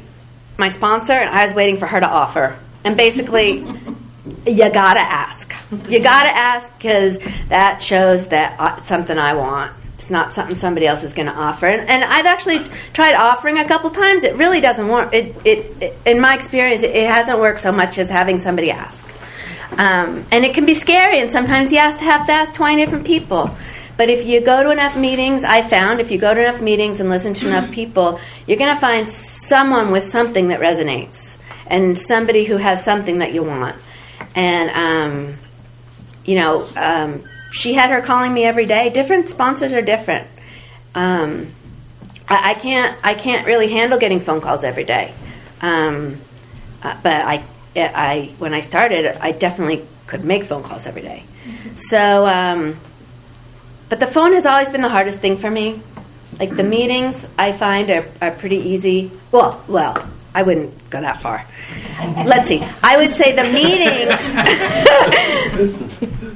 my 0.58 0.70
sponsor, 0.70 1.14
and 1.14 1.30
I 1.30 1.46
was 1.46 1.54
waiting 1.54 1.78
for 1.78 1.88
her 1.88 2.00
to 2.00 2.08
offer. 2.08 2.58
And 2.84 2.96
basically, 2.96 3.66
you 4.46 4.70
gotta 4.72 5.00
ask. 5.00 5.54
You 5.90 6.00
gotta 6.00 6.30
ask 6.30 6.74
because 6.74 7.18
that 7.50 7.82
shows 7.82 8.28
that 8.28 8.60
uh, 8.60 8.76
it's 8.78 8.88
something 8.88 9.18
I 9.18 9.34
want. 9.34 9.76
It's 9.98 10.10
not 10.10 10.34
something 10.34 10.56
somebody 10.56 10.86
else 10.88 11.04
is 11.04 11.14
going 11.14 11.28
to 11.28 11.34
offer. 11.34 11.68
And, 11.68 11.90
and 11.90 12.04
I've 12.04 12.26
actually 12.26 12.60
tried 12.94 13.16
offering 13.16 13.58
a 13.58 13.66
couple 13.66 13.90
times. 13.90 14.24
It 14.24 14.36
really 14.36 14.60
doesn't 14.60 14.88
work. 14.88 15.14
It, 15.14 15.36
it, 15.46 15.82
it 15.82 15.98
in 16.06 16.20
my 16.20 16.36
experience, 16.36 16.84
it, 16.84 16.92
it 16.92 17.08
hasn't 17.08 17.40
worked 17.40 17.62
so 17.62 17.72
much 17.72 17.98
as 17.98 18.10
having 18.10 18.38
somebody 18.38 18.72
ask. 18.72 19.06
Um, 19.78 20.26
and 20.32 20.46
it 20.46 20.54
can 20.54 20.66
be 20.66 20.74
scary, 20.74 21.20
and 21.20 21.32
sometimes 21.32 21.72
you 21.72 21.80
have 21.80 21.98
to, 21.98 22.04
have 22.04 22.28
to 22.28 22.32
ask 22.32 22.54
20 22.54 22.76
different 22.76 23.06
people. 23.06 23.56
But 23.98 24.10
if 24.10 24.26
you 24.26 24.42
go 24.42 24.64
to 24.64 24.72
enough 24.72 24.98
meetings, 24.98 25.44
I 25.44 25.68
found 25.68 26.00
if 26.00 26.12
you 26.12 26.18
go 26.18 26.34
to 26.34 26.40
enough 26.40 26.62
meetings 26.62 27.00
and 27.00 27.10
listen 27.10 27.34
to 27.36 27.48
enough 27.48 27.72
people, 27.72 28.20
you're 28.46 28.58
going 28.58 28.74
to 28.74 28.80
find 28.80 29.10
someone 29.10 29.92
with 29.92 30.04
something 30.04 30.50
that 30.50 30.60
resonates 30.60 31.38
and 31.68 32.00
somebody 32.00 32.46
who 32.46 32.58
has 32.58 32.84
something 32.84 33.20
that 33.20 33.34
you 33.34 33.44
want. 33.44 33.76
And, 34.36 34.70
um, 34.70 35.38
you 36.26 36.36
know, 36.36 36.68
um, 36.76 37.24
she 37.52 37.74
had 37.74 37.90
her 37.90 38.02
calling 38.02 38.34
me 38.34 38.44
every 38.44 38.66
day. 38.66 38.90
Different 38.90 39.30
sponsors 39.30 39.72
are 39.72 39.82
different. 39.82 40.28
Um, 40.94 41.52
I, 42.28 42.52
I, 42.52 42.54
can't 42.56 42.98
I 43.04 43.14
can't 43.14 43.48
really 43.48 43.70
handle 43.70 43.98
getting 43.98 44.20
phone 44.20 44.42
calls 44.42 44.64
every 44.64 44.84
day. 44.84 45.14
Um, 45.62 46.18
uh, 46.84 46.98
but 47.02 47.14
I, 47.14 47.44
I 47.76 48.34
when 48.38 48.54
I 48.54 48.62
started, 48.62 49.06
I 49.22 49.32
definitely 49.32 49.86
could 50.08 50.24
make 50.24 50.44
phone 50.44 50.64
calls 50.64 50.86
every 50.86 51.02
day. 51.02 51.24
So, 51.90 52.28
um, 52.28 52.78
but 53.90 54.00
the 54.00 54.08
phone 54.08 54.34
has 54.34 54.46
always 54.46 54.70
been 54.70 54.82
the 54.82 54.90
hardest 54.90 55.20
thing 55.20 55.38
for 55.38 55.50
me. 55.50 55.82
Like 56.40 56.56
the 56.56 56.64
meetings, 56.64 57.26
I 57.38 57.54
find 57.54 57.90
are, 57.90 58.06
are 58.22 58.32
pretty 58.32 58.58
easy. 58.58 59.12
Well, 59.32 59.64
well, 59.68 59.96
I 60.36 60.44
wouldn't 60.44 60.90
go 60.90 61.00
that 61.00 61.22
far. 61.22 61.48
Let's 62.26 62.50
see. 62.50 62.62
I 62.84 62.98
would 62.98 63.16
say 63.16 63.32
the 63.32 63.44
meetings. 63.44 64.12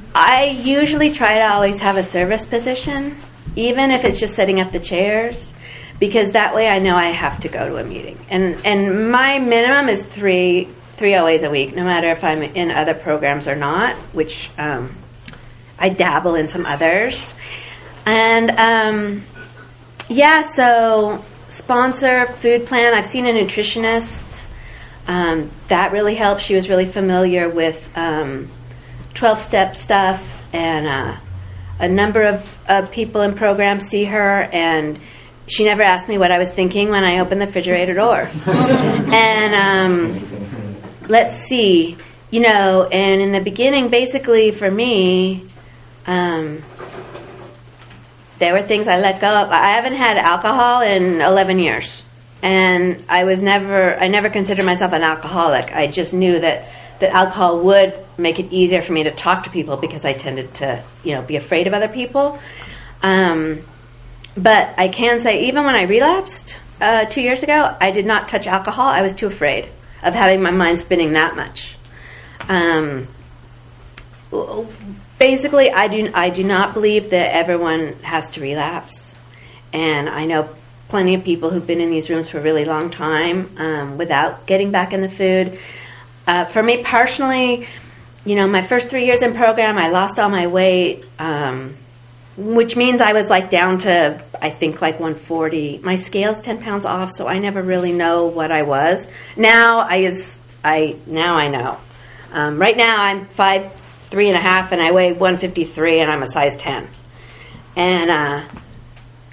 I 0.14 0.58
usually 0.62 1.12
try 1.12 1.38
to 1.38 1.44
always 1.52 1.78
have 1.80 1.98
a 1.98 2.02
service 2.02 2.46
position, 2.46 3.18
even 3.56 3.90
if 3.90 4.06
it's 4.06 4.18
just 4.18 4.34
setting 4.34 4.58
up 4.58 4.72
the 4.72 4.80
chairs, 4.80 5.52
because 5.98 6.30
that 6.30 6.54
way 6.54 6.66
I 6.66 6.78
know 6.78 6.96
I 6.96 7.10
have 7.10 7.42
to 7.42 7.48
go 7.48 7.68
to 7.68 7.76
a 7.76 7.84
meeting. 7.84 8.18
And 8.30 8.64
and 8.64 9.12
my 9.12 9.38
minimum 9.38 9.90
is 9.90 10.02
three 10.02 10.68
three 10.96 11.12
OAs 11.12 11.42
a 11.42 11.50
week, 11.50 11.76
no 11.76 11.84
matter 11.84 12.10
if 12.10 12.24
I'm 12.24 12.42
in 12.42 12.70
other 12.70 12.94
programs 12.94 13.46
or 13.46 13.54
not, 13.54 13.96
which 14.14 14.48
um, 14.56 14.96
I 15.78 15.90
dabble 15.90 16.36
in 16.36 16.48
some 16.48 16.64
others. 16.64 17.34
And 18.06 18.50
um, 18.52 19.24
yeah, 20.08 20.48
so 20.48 21.22
sponsor 21.50 22.26
food 22.26 22.66
plan. 22.66 22.94
I've 22.94 23.06
seen 23.06 23.26
a 23.26 23.32
nutritionist. 23.32 24.42
Um, 25.06 25.50
that 25.68 25.92
really 25.92 26.14
helped. 26.14 26.42
She 26.42 26.54
was 26.54 26.68
really 26.68 26.86
familiar 26.86 27.48
with 27.48 27.88
um, 27.96 28.48
12 29.14 29.40
step 29.40 29.76
stuff, 29.76 30.40
and 30.52 30.86
uh, 30.86 31.16
a 31.78 31.88
number 31.88 32.22
of, 32.22 32.58
of 32.68 32.90
people 32.90 33.20
in 33.22 33.34
programs 33.34 33.86
see 33.86 34.04
her, 34.04 34.48
and 34.52 34.98
she 35.46 35.64
never 35.64 35.82
asked 35.82 36.08
me 36.08 36.16
what 36.16 36.30
I 36.30 36.38
was 36.38 36.48
thinking 36.48 36.90
when 36.90 37.02
I 37.02 37.18
opened 37.18 37.40
the 37.40 37.46
refrigerator 37.46 37.94
door. 37.94 38.30
and 38.46 39.54
um, 39.54 40.76
let's 41.08 41.38
see, 41.38 41.96
you 42.30 42.40
know, 42.40 42.84
and 42.84 43.20
in 43.20 43.32
the 43.32 43.40
beginning, 43.40 43.88
basically 43.88 44.52
for 44.52 44.70
me, 44.70 45.48
um, 46.06 46.62
there 48.40 48.54
were 48.54 48.62
things 48.62 48.88
I 48.88 48.98
let 48.98 49.20
go 49.20 49.28
of. 49.28 49.50
I 49.50 49.76
haven't 49.76 49.94
had 49.94 50.16
alcohol 50.16 50.80
in 50.80 51.20
11 51.20 51.58
years. 51.58 52.02
And 52.42 53.04
I 53.08 53.24
was 53.24 53.42
never, 53.42 53.94
I 53.96 54.08
never 54.08 54.30
considered 54.30 54.64
myself 54.64 54.92
an 54.92 55.02
alcoholic. 55.02 55.72
I 55.72 55.86
just 55.86 56.14
knew 56.14 56.40
that, 56.40 56.66
that 57.00 57.10
alcohol 57.12 57.60
would 57.60 57.94
make 58.16 58.38
it 58.40 58.50
easier 58.50 58.80
for 58.80 58.92
me 58.92 59.04
to 59.04 59.10
talk 59.10 59.44
to 59.44 59.50
people 59.50 59.76
because 59.76 60.06
I 60.06 60.14
tended 60.14 60.54
to, 60.54 60.82
you 61.04 61.14
know, 61.14 61.22
be 61.22 61.36
afraid 61.36 61.66
of 61.66 61.74
other 61.74 61.88
people. 61.88 62.38
Um, 63.02 63.62
but 64.36 64.74
I 64.78 64.88
can 64.88 65.20
say, 65.20 65.48
even 65.48 65.64
when 65.64 65.74
I 65.74 65.82
relapsed 65.82 66.60
uh, 66.80 67.04
two 67.04 67.20
years 67.20 67.42
ago, 67.42 67.76
I 67.78 67.90
did 67.90 68.06
not 68.06 68.28
touch 68.28 68.46
alcohol. 68.46 68.88
I 68.88 69.02
was 69.02 69.12
too 69.12 69.26
afraid 69.26 69.68
of 70.02 70.14
having 70.14 70.40
my 70.40 70.50
mind 70.50 70.80
spinning 70.80 71.12
that 71.12 71.36
much. 71.36 71.76
Um, 72.48 73.06
basically, 75.20 75.70
I 75.70 75.86
do 75.86 76.10
I 76.12 76.30
do 76.30 76.42
not 76.42 76.74
believe 76.74 77.10
that 77.10 77.32
everyone 77.32 77.92
has 78.02 78.30
to 78.30 78.40
relapse, 78.40 79.14
and 79.72 80.08
I 80.08 80.24
know 80.24 80.48
plenty 80.88 81.14
of 81.14 81.22
people 81.22 81.50
who've 81.50 81.66
been 81.66 81.80
in 81.80 81.90
these 81.90 82.10
rooms 82.10 82.28
for 82.28 82.38
a 82.38 82.42
really 82.42 82.64
long 82.64 82.90
time 82.90 83.48
um, 83.58 83.96
without 83.96 84.46
getting 84.46 84.72
back 84.72 84.92
in 84.92 85.00
the 85.00 85.08
food. 85.08 85.56
Uh, 86.26 86.46
for 86.46 86.60
me 86.60 86.82
personally, 86.82 87.68
you 88.24 88.34
know, 88.34 88.48
my 88.48 88.66
first 88.66 88.88
three 88.88 89.06
years 89.06 89.22
in 89.22 89.34
program, 89.34 89.78
I 89.78 89.90
lost 89.90 90.18
all 90.18 90.28
my 90.28 90.48
weight, 90.48 91.04
um, 91.18 91.76
which 92.36 92.74
means 92.76 93.00
I 93.00 93.12
was 93.12 93.28
like 93.28 93.50
down 93.50 93.78
to, 93.80 94.20
I 94.42 94.50
think, 94.50 94.82
like 94.82 94.98
140. 94.98 95.78
My 95.78 95.96
scale's 95.96 96.40
10 96.40 96.60
pounds 96.60 96.84
off, 96.84 97.12
so 97.12 97.28
I 97.28 97.38
never 97.38 97.62
really 97.62 97.92
know 97.92 98.26
what 98.26 98.50
I 98.50 98.62
was. 98.62 99.06
Now 99.36 99.80
I 99.80 99.98
is, 99.98 100.36
I 100.64 100.96
now 101.06 101.36
I 101.36 101.48
know. 101.48 101.78
Um, 102.32 102.58
right 102.58 102.76
now 102.76 103.00
I'm 103.00 103.26
five 103.26 103.72
three 104.10 104.28
and 104.28 104.36
a 104.36 104.40
half, 104.40 104.72
and 104.72 104.80
I 104.80 104.92
weigh 104.92 105.12
153, 105.12 106.00
and 106.00 106.10
I'm 106.10 106.22
a 106.22 106.28
size 106.28 106.56
10. 106.56 106.88
And 107.76 108.10
uh, 108.10 108.48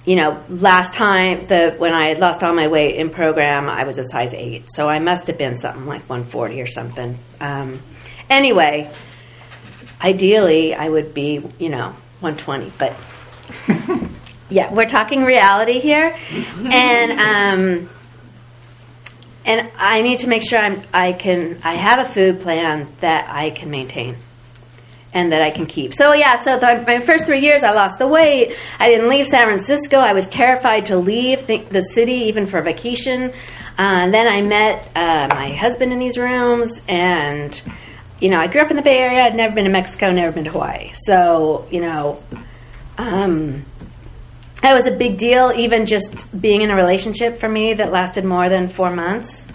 you 0.07 0.15
know, 0.15 0.41
last 0.47 0.93
time 0.93 1.43
the 1.43 1.75
when 1.77 1.93
I 1.93 2.07
had 2.07 2.19
lost 2.19 2.41
all 2.41 2.53
my 2.53 2.69
weight 2.69 2.95
in 2.95 3.09
program, 3.09 3.67
I 3.67 3.83
was 3.83 3.97
a 3.97 4.05
size 4.05 4.33
eight, 4.33 4.69
so 4.73 4.87
I 4.87 4.99
must 4.99 5.27
have 5.27 5.37
been 5.37 5.57
something 5.57 5.85
like 5.85 6.07
140 6.07 6.61
or 6.61 6.67
something. 6.67 7.19
Um, 7.41 7.81
anyway, 8.29 8.89
ideally, 10.01 10.73
I 10.73 10.87
would 10.87 11.13
be, 11.13 11.43
you 11.59 11.69
know, 11.69 11.93
120, 12.21 12.71
but 12.77 12.95
yeah, 14.49 14.73
we're 14.73 14.87
talking 14.87 15.23
reality 15.23 15.79
here, 15.79 16.17
and 16.71 17.11
um, 17.81 17.89
and 19.43 19.69
I 19.77 20.01
need 20.03 20.19
to 20.19 20.27
make 20.27 20.47
sure 20.47 20.57
I'm 20.57 20.83
I 20.93 21.11
can 21.11 21.59
I 21.63 21.75
have 21.75 21.99
a 22.07 22.09
food 22.09 22.39
plan 22.39 22.87
that 23.01 23.29
I 23.29 23.49
can 23.49 23.69
maintain 23.71 24.15
and 25.17 25.31
that 25.31 25.41
I 25.41 25.49
can 25.49 25.65
keep. 25.65 25.95
So 25.95 26.13
yeah, 26.13 26.41
so 26.41 26.59
the, 26.59 26.83
my 26.85 26.99
first 26.99 27.25
three 27.25 27.39
years, 27.39 27.63
I 27.63 27.71
lost 27.71 27.97
the 27.97 28.07
weight. 28.07 28.55
I 28.79 28.87
didn't 28.87 29.09
leave 29.09 29.25
San 29.25 29.45
Francisco. 29.45 29.97
I 29.97 30.13
was 30.13 30.27
terrified 30.27 30.85
to 30.85 30.97
leave 30.97 31.47
the, 31.47 31.57
the 31.57 31.81
city, 31.81 32.27
even 32.29 32.45
for 32.45 32.61
vacation. 32.61 33.33
Uh, 33.79 34.11
then 34.11 34.27
I 34.27 34.43
met 34.43 34.87
uh, 34.95 35.27
my 35.31 35.49
husband 35.53 35.91
in 35.91 35.97
these 35.97 36.19
rooms, 36.19 36.79
and 36.87 37.59
you 38.19 38.29
know, 38.29 38.39
I 38.39 38.45
grew 38.45 38.61
up 38.61 38.69
in 38.69 38.75
the 38.75 38.83
Bay 38.83 38.99
Area. 38.99 39.23
I'd 39.23 39.35
never 39.35 39.55
been 39.55 39.65
to 39.65 39.71
Mexico, 39.71 40.11
never 40.11 40.31
been 40.31 40.43
to 40.43 40.51
Hawaii. 40.51 40.91
So 40.93 41.67
you 41.71 41.81
know, 41.81 42.21
um, 42.99 43.65
that 44.61 44.73
was 44.75 44.85
a 44.85 44.95
big 44.95 45.17
deal. 45.17 45.51
Even 45.55 45.87
just 45.87 46.39
being 46.39 46.61
in 46.61 46.69
a 46.69 46.75
relationship 46.75 47.39
for 47.39 47.49
me 47.49 47.73
that 47.73 47.91
lasted 47.91 48.23
more 48.23 48.49
than 48.49 48.69
four 48.69 48.91
months. 48.91 49.47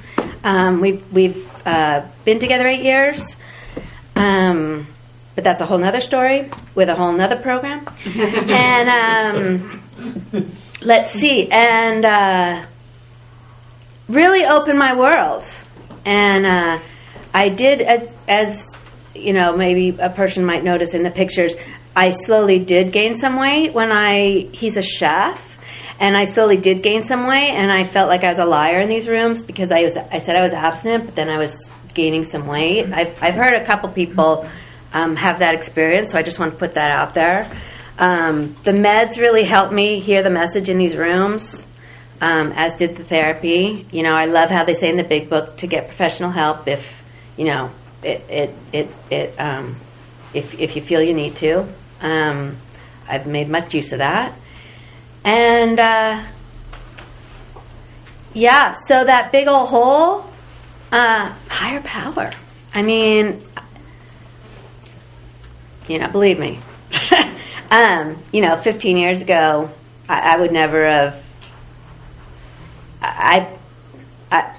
Um, 0.42 0.80
we've 0.80 1.12
we've 1.12 1.48
uh, 1.64 2.04
been 2.24 2.40
together 2.40 2.66
eight 2.66 2.82
years. 2.82 3.36
Um, 4.16 4.88
but 5.34 5.44
that's 5.44 5.60
a 5.60 5.66
whole 5.66 5.78
nother 5.78 6.00
story 6.00 6.50
with 6.74 6.88
a 6.88 6.94
whole 6.94 7.12
nother 7.12 7.36
program. 7.36 7.86
and 8.06 8.88
um, 8.88 10.52
let's 10.82 11.12
see, 11.12 11.48
and 11.50 12.04
uh, 12.04 12.66
really 14.08 14.44
opened 14.44 14.78
my 14.78 14.96
world. 14.96 15.44
And 16.04 16.46
uh, 16.46 16.80
I 17.32 17.48
did, 17.48 17.80
as 17.80 18.14
as 18.28 18.66
you 19.14 19.32
know, 19.32 19.56
maybe 19.56 19.96
a 19.98 20.10
person 20.10 20.44
might 20.44 20.64
notice 20.64 20.94
in 20.94 21.02
the 21.02 21.10
pictures. 21.10 21.54
I 21.94 22.10
slowly 22.10 22.58
did 22.58 22.92
gain 22.92 23.14
some 23.14 23.36
weight 23.36 23.72
when 23.72 23.92
I. 23.92 24.48
He's 24.52 24.76
a 24.76 24.82
chef. 24.82 25.50
And 26.00 26.16
I 26.16 26.24
slowly 26.24 26.56
did 26.56 26.82
gain 26.82 27.04
some 27.04 27.28
weight, 27.28 27.50
and 27.50 27.70
I 27.70 27.84
felt 27.84 28.08
like 28.08 28.24
I 28.24 28.30
was 28.30 28.40
a 28.40 28.44
liar 28.44 28.80
in 28.80 28.88
these 28.88 29.06
rooms 29.06 29.40
because 29.40 29.70
I 29.70 29.84
was. 29.84 29.96
I 29.96 30.18
said 30.18 30.34
I 30.34 30.42
was 30.42 30.52
abstinent, 30.52 31.06
but 31.06 31.14
then 31.14 31.28
I 31.28 31.38
was 31.38 31.52
gaining 31.94 32.24
some 32.24 32.48
weight. 32.48 32.90
I've, 32.92 33.22
I've 33.22 33.34
heard 33.34 33.52
a 33.52 33.64
couple 33.64 33.88
people 33.90 34.48
um, 34.92 35.16
have 35.16 35.40
that 35.40 35.54
experience. 35.54 36.10
So 36.12 36.18
I 36.18 36.22
just 36.22 36.38
want 36.38 36.52
to 36.52 36.58
put 36.58 36.74
that 36.74 36.90
out 36.90 37.14
there. 37.14 37.50
Um, 37.98 38.56
the 38.64 38.72
meds 38.72 39.18
really 39.18 39.44
helped 39.44 39.72
me 39.72 40.00
hear 40.00 40.22
the 40.22 40.30
message 40.30 40.68
in 40.68 40.78
these 40.78 40.96
rooms, 40.96 41.64
um, 42.20 42.52
as 42.56 42.74
did 42.76 42.96
the 42.96 43.04
therapy. 43.04 43.86
You 43.90 44.02
know, 44.02 44.14
I 44.14 44.26
love 44.26 44.50
how 44.50 44.64
they 44.64 44.74
say 44.74 44.88
in 44.88 44.96
the 44.96 45.04
big 45.04 45.28
book 45.28 45.56
to 45.58 45.66
get 45.66 45.86
professional 45.88 46.30
help 46.30 46.68
if 46.68 47.02
you 47.36 47.44
know 47.44 47.70
it 48.02 48.24
it 48.28 48.54
it, 48.72 48.88
it 49.10 49.40
um, 49.40 49.76
if 50.34 50.58
if 50.58 50.76
you 50.76 50.82
feel 50.82 51.02
you 51.02 51.14
need 51.14 51.36
to. 51.36 51.66
Um, 52.00 52.56
I've 53.08 53.26
made 53.26 53.48
much 53.48 53.74
use 53.74 53.92
of 53.92 53.98
that, 53.98 54.34
and 55.24 55.78
uh, 55.78 56.24
yeah, 58.32 58.74
so 58.88 59.04
that 59.04 59.30
big 59.32 59.48
old 59.48 59.68
hole, 59.68 60.24
uh, 60.90 61.32
higher 61.48 61.82
power. 61.82 62.30
I 62.74 62.82
mean, 62.82 63.44
you 65.88 65.98
know, 65.98 66.08
believe 66.08 66.38
me. 66.38 66.58
um, 67.70 68.22
you 68.32 68.40
know, 68.40 68.56
15 68.56 68.96
years 68.96 69.22
ago, 69.22 69.70
I, 70.08 70.34
I 70.34 70.40
would 70.40 70.52
never 70.52 70.86
have. 70.86 71.22
I, 73.00 73.48
I, 74.30 74.56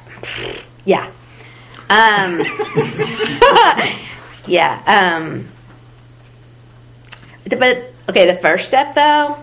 yeah. 0.85 1.09
Um, 1.89 2.39
yeah. 4.47 5.21
Um, 5.21 5.47
but 7.49 7.93
okay, 8.09 8.25
the 8.25 8.37
first 8.41 8.67
step, 8.67 8.95
though, 8.95 9.37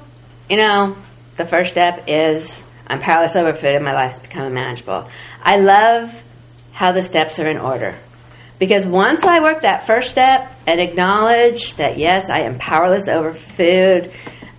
you 0.49 0.57
know, 0.57 0.97
the 1.37 1.47
first 1.47 1.71
step 1.71 2.05
is 2.07 2.62
I'm 2.87 3.01
powerless 3.01 3.37
over 3.37 3.55
food 3.55 3.75
and 3.75 3.85
my 3.85 3.95
life's 3.95 4.19
becoming 4.19 4.53
manageable. 4.53 5.09
I 5.43 5.57
love 5.57 6.23
how 6.73 6.93
the 6.93 7.03
steps 7.03 7.38
are 7.38 7.49
in 7.49 7.59
order. 7.59 7.97
Because 8.59 8.85
once 8.85 9.25
I 9.25 9.40
work 9.40 9.62
that 9.62 9.87
first 9.87 10.11
step 10.11 10.53
and 10.71 10.81
acknowledge 10.81 11.75
that, 11.75 11.99
yes, 11.99 12.31
I 12.31 12.43
am 12.43 12.57
powerless 12.59 13.09
over 13.09 13.33
food, 13.33 14.13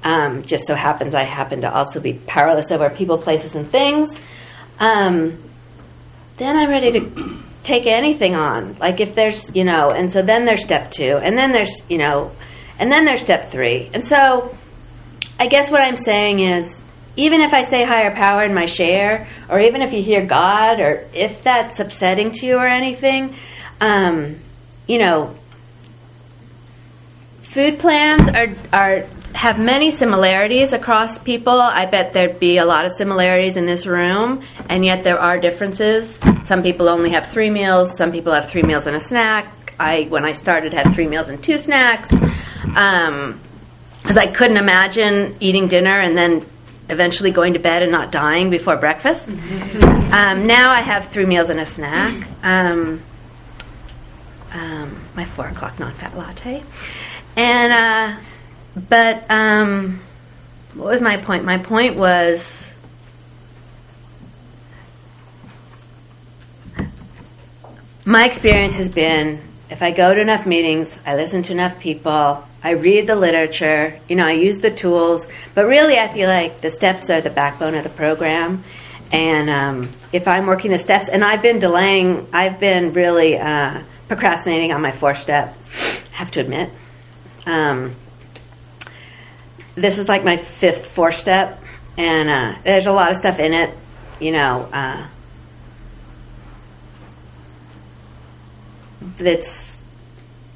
um, 0.04 0.44
just 0.44 0.68
so 0.68 0.76
happens 0.76 1.14
I 1.14 1.24
happen 1.24 1.62
to 1.62 1.74
also 1.74 2.02
be 2.02 2.14
powerless 2.14 2.72
over 2.72 2.90
people, 2.90 3.18
places, 3.18 3.56
and 3.56 3.70
things, 3.70 4.20
um, 4.80 5.42
then 6.38 6.58
I'm 6.58 6.70
ready 6.70 6.92
to 7.00 7.40
take 7.64 7.86
anything 7.86 8.36
on. 8.36 8.76
Like 8.78 9.00
if 9.00 9.16
there's, 9.16 9.56
you 9.56 9.64
know, 9.64 9.92
and 9.92 10.12
so 10.12 10.22
then 10.22 10.46
there's 10.46 10.64
step 10.64 10.92
two, 10.92 11.18
and 11.18 11.38
then 11.38 11.54
there's, 11.54 11.82
you 11.90 11.98
know, 11.98 12.32
and 12.78 12.92
then 12.92 13.06
there's 13.06 13.22
step 13.22 13.50
three. 13.50 13.90
And 13.94 14.04
so 14.04 14.56
I 15.40 15.48
guess 15.48 15.72
what 15.72 15.82
I'm 15.82 15.98
saying 15.98 16.40
is, 16.40 16.82
even 17.16 17.42
if 17.42 17.54
I 17.54 17.64
say 17.64 17.84
higher 17.84 18.14
power 18.14 18.44
in 18.44 18.54
my 18.54 18.66
share, 18.66 19.28
or 19.50 19.60
even 19.60 19.82
if 19.82 19.94
you 19.94 20.02
hear 20.02 20.26
God, 20.26 20.80
or 20.80 21.08
if 21.14 21.44
that's 21.44 21.80
upsetting 21.80 22.32
to 22.32 22.46
you 22.46 22.58
or 22.58 22.68
anything, 22.68 23.36
um, 23.80 24.40
you 24.88 24.98
know, 24.98 25.36
food 27.52 27.80
plans 27.80 28.22
are 28.30 28.56
are 28.74 29.06
have 29.34 29.60
many 29.60 29.92
similarities 29.92 30.74
across 30.74 31.18
people. 31.18 31.60
I 31.60 31.86
bet 31.86 32.14
there'd 32.14 32.40
be 32.40 32.58
a 32.58 32.66
lot 32.66 32.86
of 32.86 32.94
similarities 32.94 33.56
in 33.56 33.66
this 33.66 33.86
room, 33.86 34.44
and 34.70 34.84
yet 34.84 35.04
there 35.04 35.20
are 35.20 35.40
differences. 35.40 36.20
Some 36.44 36.64
people 36.64 36.90
only 36.90 37.12
have 37.12 37.28
three 37.28 37.50
meals. 37.50 37.96
Some 37.96 38.12
people 38.12 38.34
have 38.34 38.50
three 38.50 38.64
meals 38.64 38.88
and 38.88 38.96
a 38.96 39.02
snack. 39.02 39.74
I, 39.80 40.04
when 40.04 40.26
I 40.26 40.34
started, 40.34 40.74
had 40.74 40.94
three 40.94 41.08
meals 41.08 41.30
and 41.30 41.42
two 41.42 41.58
snacks. 41.58 42.12
Um, 42.76 43.40
because 44.02 44.18
I 44.18 44.32
couldn't 44.32 44.58
imagine 44.58 45.38
eating 45.40 45.68
dinner 45.68 46.00
and 46.00 46.18
then 46.18 46.46
eventually 46.90 47.32
going 47.32 47.54
to 47.54 47.60
bed 47.60 47.84
and 47.84 47.92
not 47.92 48.12
dying 48.12 48.50
before 48.50 48.78
breakfast. 48.78 49.30
Um, 50.12 50.46
now 50.46 50.72
I 50.72 50.82
have 50.82 51.06
three 51.06 51.26
meals 51.26 51.50
and 51.50 51.58
a 51.58 51.66
snack. 51.66 52.28
Um, 52.44 53.02
um, 54.52 55.02
my 55.16 55.24
four 55.24 55.48
o'clock 55.48 55.80
non-fat 55.80 56.18
latte, 56.18 56.66
and 57.36 57.74
uh, 57.74 58.22
but 58.90 59.30
um, 59.30 60.02
what 60.74 60.88
was 60.88 61.02
my 61.02 61.18
point? 61.18 61.46
My 61.46 61.58
point 61.58 61.98
was. 61.98 62.58
My 68.04 68.26
experience 68.26 68.76
has 68.76 68.90
been 68.90 69.40
if 69.72 69.82
I 69.82 69.92
go 69.92 70.14
to 70.14 70.20
enough 70.20 70.46
meetings, 70.46 71.00
I 71.06 71.16
listen 71.16 71.44
to 71.44 71.54
enough 71.54 71.80
people, 71.80 72.46
I 72.62 72.72
read 72.72 73.08
the 73.08 73.16
literature, 73.16 74.00
you 74.10 74.18
know, 74.18 74.28
I 74.28 74.34
use 74.34 74.60
the 74.60 74.70
tools, 74.70 75.26
but 75.56 75.66
really 75.66 75.98
I 75.98 76.10
feel 76.10 76.28
like 76.28 76.60
the 76.60 76.70
steps 76.70 77.10
are 77.10 77.22
the 77.22 77.30
backbone 77.30 77.76
of 77.76 77.86
the 77.86 77.90
program. 77.90 78.66
And 79.14 79.50
um, 79.50 79.94
if 80.12 80.28
I'm 80.28 80.46
working 80.46 80.72
the 80.72 80.80
steps, 80.80 81.08
and 81.08 81.24
I've 81.24 81.42
been 81.42 81.60
delaying, 81.60 82.28
I've 82.34 82.60
been 82.60 82.92
really 82.92 83.38
uh, 83.38 83.82
procrastinating 84.10 84.74
on 84.74 84.82
my 84.82 84.92
fourth 84.92 85.22
step, 85.22 85.58
I 85.74 86.16
have 86.16 86.32
to 86.32 86.42
admit. 86.42 86.70
Um, 87.46 87.96
this 89.76 89.98
is 89.98 90.08
like 90.08 90.24
my 90.24 90.38
fifth 90.38 90.88
four 90.88 91.12
step, 91.12 91.62
and 91.98 92.30
uh, 92.30 92.60
there's 92.64 92.86
a 92.86 92.92
lot 92.92 93.12
of 93.12 93.18
stuff 93.18 93.40
in 93.40 93.54
it, 93.54 93.76
you 94.20 94.32
know. 94.32 94.70
Uh, 94.72 95.08
that's 99.18 99.78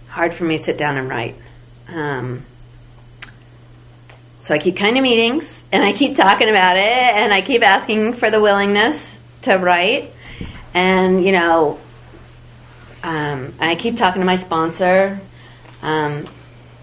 hard 0.09 0.33
for 0.33 0.43
me 0.43 0.57
to 0.57 0.63
sit 0.63 0.77
down 0.77 0.97
and 0.97 1.09
write. 1.09 1.35
Um, 1.87 2.45
so 4.41 4.53
I 4.53 4.59
keep 4.59 4.77
kind 4.77 4.97
of 4.97 5.03
meetings, 5.03 5.63
and 5.71 5.83
I 5.83 5.93
keep 5.93 6.15
talking 6.15 6.49
about 6.49 6.77
it, 6.77 6.83
and 6.83 7.33
I 7.33 7.41
keep 7.41 7.63
asking 7.63 8.13
for 8.13 8.29
the 8.29 8.41
willingness 8.41 9.11
to 9.43 9.55
write. 9.55 10.11
And 10.73 11.23
you 11.23 11.31
know, 11.31 11.79
um, 13.01 13.53
I 13.59 13.75
keep 13.75 13.97
talking 13.97 14.21
to 14.21 14.25
my 14.25 14.35
sponsor. 14.35 15.19
Um, 15.81 16.25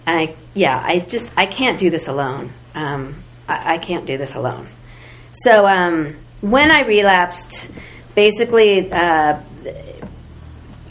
and 0.07 0.19
I, 0.19 0.35
yeah, 0.55 0.83
I 0.85 1.01
just, 1.01 1.31
I 1.37 1.47
can't 1.47 1.79
do 1.79 1.91
this 1.91 2.09
alone. 2.09 2.53
Um, 2.75 3.23
I, 3.49 3.75
I, 3.75 3.79
can't 3.79 4.07
do 4.07 4.19
this 4.19 4.35
alone. 4.35 4.67
So 5.33 5.67
um, 5.67 6.17
when 6.41 6.71
I 6.71 6.87
relapsed, 6.87 7.71
basically, 8.15 8.91
uh, 8.91 9.41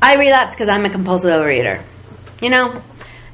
I 0.01 0.15
relapsed 0.15 0.57
because 0.57 0.69
I'm 0.69 0.85
a 0.85 0.89
compulsive 0.89 1.31
overeater. 1.31 1.81
You 2.41 2.49
know, 2.49 2.81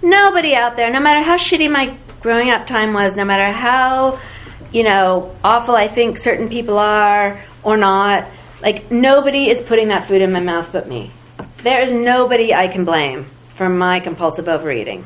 nobody 0.01 0.55
out 0.55 0.75
there, 0.75 0.91
no 0.91 0.99
matter 0.99 1.23
how 1.23 1.37
shitty 1.37 1.71
my 1.71 1.95
growing 2.21 2.49
up 2.49 2.67
time 2.67 2.93
was, 2.93 3.15
no 3.15 3.25
matter 3.25 3.51
how, 3.51 4.19
you 4.71 4.83
know, 4.83 5.35
awful 5.43 5.75
I 5.75 5.87
think 5.87 6.17
certain 6.17 6.49
people 6.49 6.77
are 6.77 7.41
or 7.63 7.77
not, 7.77 8.27
like 8.61 8.91
nobody 8.91 9.49
is 9.49 9.61
putting 9.61 9.89
that 9.89 10.07
food 10.07 10.21
in 10.21 10.31
my 10.31 10.39
mouth 10.39 10.71
but 10.71 10.87
me. 10.87 11.11
There 11.63 11.83
is 11.83 11.91
nobody 11.91 12.53
I 12.53 12.67
can 12.67 12.85
blame 12.85 13.27
for 13.55 13.69
my 13.69 13.99
compulsive 13.99 14.47
overeating. 14.47 15.05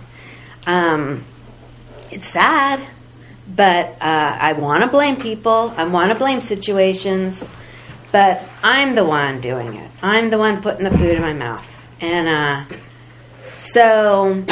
Um, 0.65 1.25
it's 2.11 2.29
sad, 2.29 2.85
but 3.47 3.89
uh, 4.01 4.37
I 4.39 4.53
want 4.53 4.83
to 4.83 4.89
blame 4.89 5.15
people. 5.15 5.73
I 5.75 5.85
want 5.85 6.11
to 6.11 6.15
blame 6.15 6.41
situations, 6.41 7.43
but 8.11 8.43
I'm 8.63 8.95
the 8.95 9.05
one 9.05 9.41
doing 9.41 9.73
it. 9.75 9.89
I'm 10.01 10.29
the 10.29 10.37
one 10.37 10.61
putting 10.61 10.83
the 10.83 10.91
food 10.91 11.11
in 11.11 11.21
my 11.21 11.33
mouth, 11.33 11.67
and 11.99 12.27
uh, 12.27 12.75
so 13.57 14.43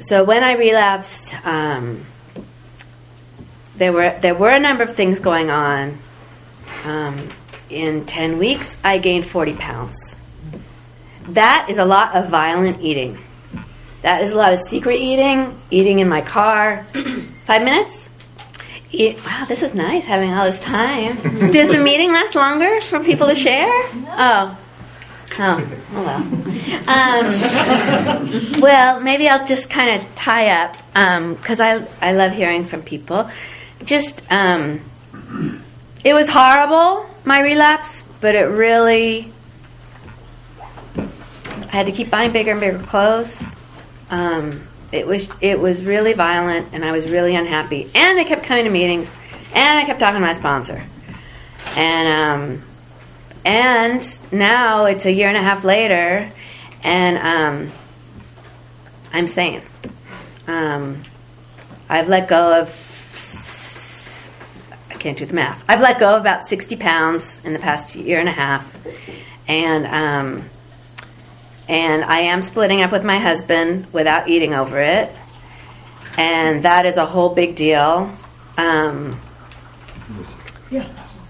so 0.00 0.24
when 0.24 0.44
I 0.44 0.52
relapsed, 0.52 1.34
um, 1.44 2.04
there 3.76 3.92
were 3.92 4.16
there 4.20 4.34
were 4.34 4.50
a 4.50 4.60
number 4.60 4.82
of 4.82 4.94
things 4.94 5.18
going 5.20 5.50
on. 5.50 5.98
Um, 6.84 7.30
in 7.70 8.04
ten 8.04 8.38
weeks, 8.38 8.76
I 8.84 8.98
gained 8.98 9.26
forty 9.26 9.54
pounds. 9.54 10.14
That 11.28 11.66
is 11.70 11.78
a 11.78 11.84
lot 11.84 12.14
of 12.14 12.28
violent 12.28 12.82
eating. 12.82 13.18
That 14.06 14.22
is 14.22 14.30
a 14.30 14.36
lot 14.36 14.52
of 14.52 14.60
secret 14.60 15.00
eating, 15.00 15.60
eating 15.68 15.98
in 15.98 16.08
my 16.08 16.20
car. 16.20 16.84
Five 16.94 17.64
minutes? 17.64 18.08
Eat, 18.92 19.16
wow, 19.26 19.46
this 19.48 19.64
is 19.64 19.74
nice 19.74 20.04
having 20.04 20.32
all 20.32 20.48
this 20.48 20.60
time. 20.60 21.16
Does 21.50 21.66
the 21.66 21.80
meeting 21.82 22.12
last 22.12 22.36
longer 22.36 22.80
for 22.82 23.00
people 23.00 23.26
to 23.26 23.34
share? 23.34 23.66
Oh. 23.66 24.56
Oh, 25.40 25.78
oh 25.92 26.04
well. 26.04 26.22
Um, 26.86 28.60
well, 28.60 29.00
maybe 29.00 29.28
I'll 29.28 29.44
just 29.44 29.68
kind 29.70 30.00
of 30.00 30.14
tie 30.14 30.50
up 30.50 30.76
because 31.34 31.58
I 31.58 31.84
I 32.00 32.12
love 32.12 32.30
hearing 32.30 32.64
from 32.64 32.82
people. 32.82 33.28
Just 33.84 34.22
um, 34.30 34.82
it 36.04 36.14
was 36.14 36.28
horrible 36.28 37.10
my 37.24 37.40
relapse, 37.40 38.04
but 38.20 38.36
it 38.36 38.44
really 38.44 39.32
I 40.96 41.72
had 41.72 41.86
to 41.86 41.92
keep 41.92 42.08
buying 42.08 42.30
bigger 42.30 42.52
and 42.52 42.60
bigger 42.60 42.78
clothes. 42.78 43.42
Um, 44.10 44.68
it 44.92 45.06
was 45.06 45.28
it 45.40 45.58
was 45.58 45.82
really 45.82 46.12
violent, 46.12 46.68
and 46.72 46.84
I 46.84 46.92
was 46.92 47.10
really 47.10 47.34
unhappy. 47.34 47.90
And 47.94 48.18
I 48.18 48.24
kept 48.24 48.44
coming 48.44 48.64
to 48.64 48.70
meetings, 48.70 49.12
and 49.52 49.78
I 49.78 49.84
kept 49.84 50.00
talking 50.00 50.20
to 50.20 50.26
my 50.26 50.34
sponsor, 50.34 50.82
and 51.74 52.08
um, 52.08 52.62
and 53.44 54.18
now 54.32 54.84
it's 54.86 55.06
a 55.06 55.12
year 55.12 55.28
and 55.28 55.36
a 55.36 55.42
half 55.42 55.64
later, 55.64 56.30
and 56.82 57.18
um, 57.18 57.72
I'm 59.12 59.26
sane. 59.26 59.62
Um, 60.46 61.02
I've 61.88 62.08
let 62.08 62.28
go 62.28 62.60
of. 62.60 62.82
I 64.90 64.94
can't 64.94 65.18
do 65.18 65.26
the 65.26 65.34
math. 65.34 65.62
I've 65.68 65.80
let 65.80 65.98
go 66.00 66.14
of 66.14 66.20
about 66.20 66.46
60 66.48 66.76
pounds 66.76 67.40
in 67.44 67.52
the 67.52 67.58
past 67.58 67.94
year 67.94 68.18
and 68.18 68.28
a 68.28 68.32
half, 68.32 68.76
and 69.46 69.86
um, 69.86 70.50
and 71.68 72.04
I 72.04 72.20
am 72.20 72.42
splitting 72.42 72.82
up 72.82 72.92
with 72.92 73.04
my 73.04 73.18
husband 73.18 73.86
without 73.92 74.28
eating 74.28 74.54
over 74.54 74.80
it, 74.80 75.10
and 76.16 76.62
that 76.62 76.86
is 76.86 76.96
a 76.96 77.06
whole 77.06 77.34
big 77.34 77.56
deal. 77.56 78.14
Um, 78.56 79.20
Yeah. 80.70 80.86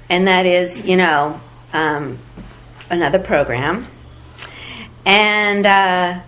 and 0.09 0.29
that 0.29 0.47
is, 0.47 0.85
you 0.85 0.97
know, 0.97 1.41
um, 1.73 2.19
another 2.91 3.19
program. 3.19 3.87
And 5.05 5.67
uh, 5.67 6.21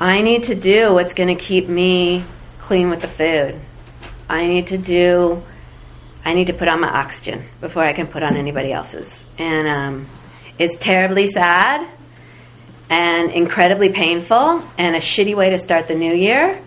I 0.00 0.22
need 0.22 0.44
to 0.44 0.54
do 0.54 0.92
what's 0.92 1.12
going 1.14 1.36
to 1.36 1.42
keep 1.42 1.68
me 1.68 2.24
clean 2.60 2.90
with 2.90 3.00
the 3.00 3.08
food. 3.08 3.60
I 4.28 4.46
need 4.46 4.68
to 4.68 4.78
do. 4.78 5.42
I 6.24 6.34
need 6.34 6.46
to 6.48 6.52
put 6.52 6.68
on 6.68 6.80
my 6.80 6.88
oxygen 6.88 7.44
before 7.60 7.82
I 7.82 7.92
can 7.92 8.06
put 8.06 8.22
on 8.22 8.36
anybody 8.36 8.72
else's. 8.72 9.22
And 9.38 9.66
um, 9.68 10.06
it's 10.60 10.76
terribly 10.76 11.26
sad 11.26 11.88
and 12.90 13.30
incredibly 13.30 13.88
painful 13.88 14.62
and 14.76 14.94
a 14.94 14.98
shitty 14.98 15.34
way 15.34 15.48
to 15.50 15.58
start 15.58 15.88
the 15.88 15.94
new 15.94 16.12
year 16.12 16.60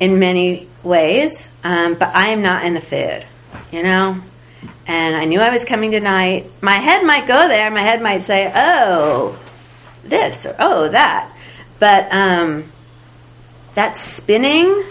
in 0.00 0.18
many 0.18 0.66
ways. 0.82 1.46
Um, 1.62 1.96
but 1.96 2.08
I 2.14 2.28
am 2.28 2.40
not 2.40 2.64
in 2.64 2.72
the 2.72 2.80
food, 2.80 3.26
you 3.70 3.82
know? 3.82 4.22
And 4.86 5.16
I 5.16 5.26
knew 5.26 5.38
I 5.38 5.50
was 5.50 5.66
coming 5.66 5.90
tonight. 5.90 6.50
My 6.62 6.76
head 6.76 7.04
might 7.04 7.26
go 7.26 7.46
there. 7.46 7.70
My 7.70 7.82
head 7.82 8.00
might 8.00 8.22
say, 8.22 8.50
oh, 8.54 9.38
this 10.02 10.46
or 10.46 10.56
oh, 10.58 10.88
that. 10.88 11.30
But 11.78 12.10
um, 12.10 12.72
that 13.74 13.98
spinning, 13.98 14.82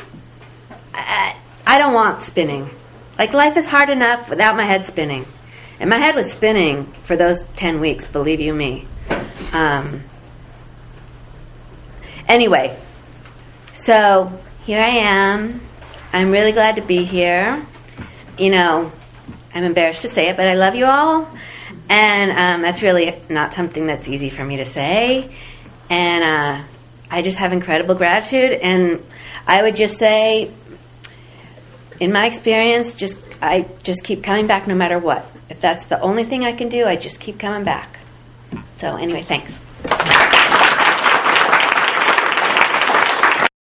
I, 0.94 1.36
I 1.66 1.80
don't 1.80 1.96
want 1.96 2.22
spinning. 2.22 2.70
Like, 3.18 3.34
life 3.34 3.58
is 3.58 3.66
hard 3.66 3.90
enough 3.90 4.30
without 4.30 4.56
my 4.56 4.66
head 4.66 4.86
spinning. 4.86 5.26
And 5.80 5.90
my 5.90 5.98
head 5.98 6.16
was 6.16 6.32
spinning 6.32 6.86
for 7.04 7.16
those 7.16 7.38
10 7.56 7.80
weeks, 7.80 8.06
believe 8.06 8.40
you 8.40 8.54
me. 8.54 8.88
Um, 9.52 10.04
anyway, 12.28 12.78
so 13.74 14.32
here 14.66 14.80
I 14.80 14.88
am. 14.88 15.62
I'm 16.14 16.32
really 16.32 16.52
glad 16.52 16.76
to 16.78 16.82
be 16.82 17.04
here. 17.04 17.66
You 18.38 18.50
know, 18.50 18.92
I'm 19.54 19.64
embarrassed 19.64 20.02
to 20.02 20.08
say 20.08 20.30
it, 20.30 20.38
but 20.38 20.48
I 20.48 20.54
love 20.54 20.76
you 20.76 20.86
all. 20.86 21.28
And 21.90 22.32
um, 22.32 22.62
that's 22.62 22.82
really 22.82 23.16
not 23.30 23.54
something 23.54 23.88
that's 23.88 24.08
easy 24.08 24.30
for 24.30 24.44
me 24.44 24.58
to 24.58 24.66
say. 24.66 25.36
And 25.90 26.24
uh, 26.24 26.64
I 27.12 27.22
just 27.22 27.38
have 27.40 27.52
incredible 27.54 27.96
gratitude. 27.96 28.54
And 28.54 29.06
I 29.46 29.62
would 29.62 29.76
just 29.76 29.98
say, 29.98 30.52
in 32.00 32.12
my 32.12 32.26
experience, 32.26 32.96
just 32.96 33.18
I 33.42 33.68
just 33.84 34.04
keep 34.04 34.24
coming 34.24 34.48
back 34.48 34.68
no 34.68 34.76
matter 34.76 35.00
what. 35.00 35.26
If 35.50 35.62
that's 35.62 35.86
the 35.86 36.00
only 36.00 36.24
thing 36.24 36.46
I 36.46 36.54
can 36.54 36.70
do, 36.70 36.86
I 36.86 36.96
just 36.96 37.20
keep 37.20 37.40
coming 37.40 37.64
back. 37.64 37.98
So 38.78 38.96
anyway, 38.96 39.22
thanks. 39.22 39.60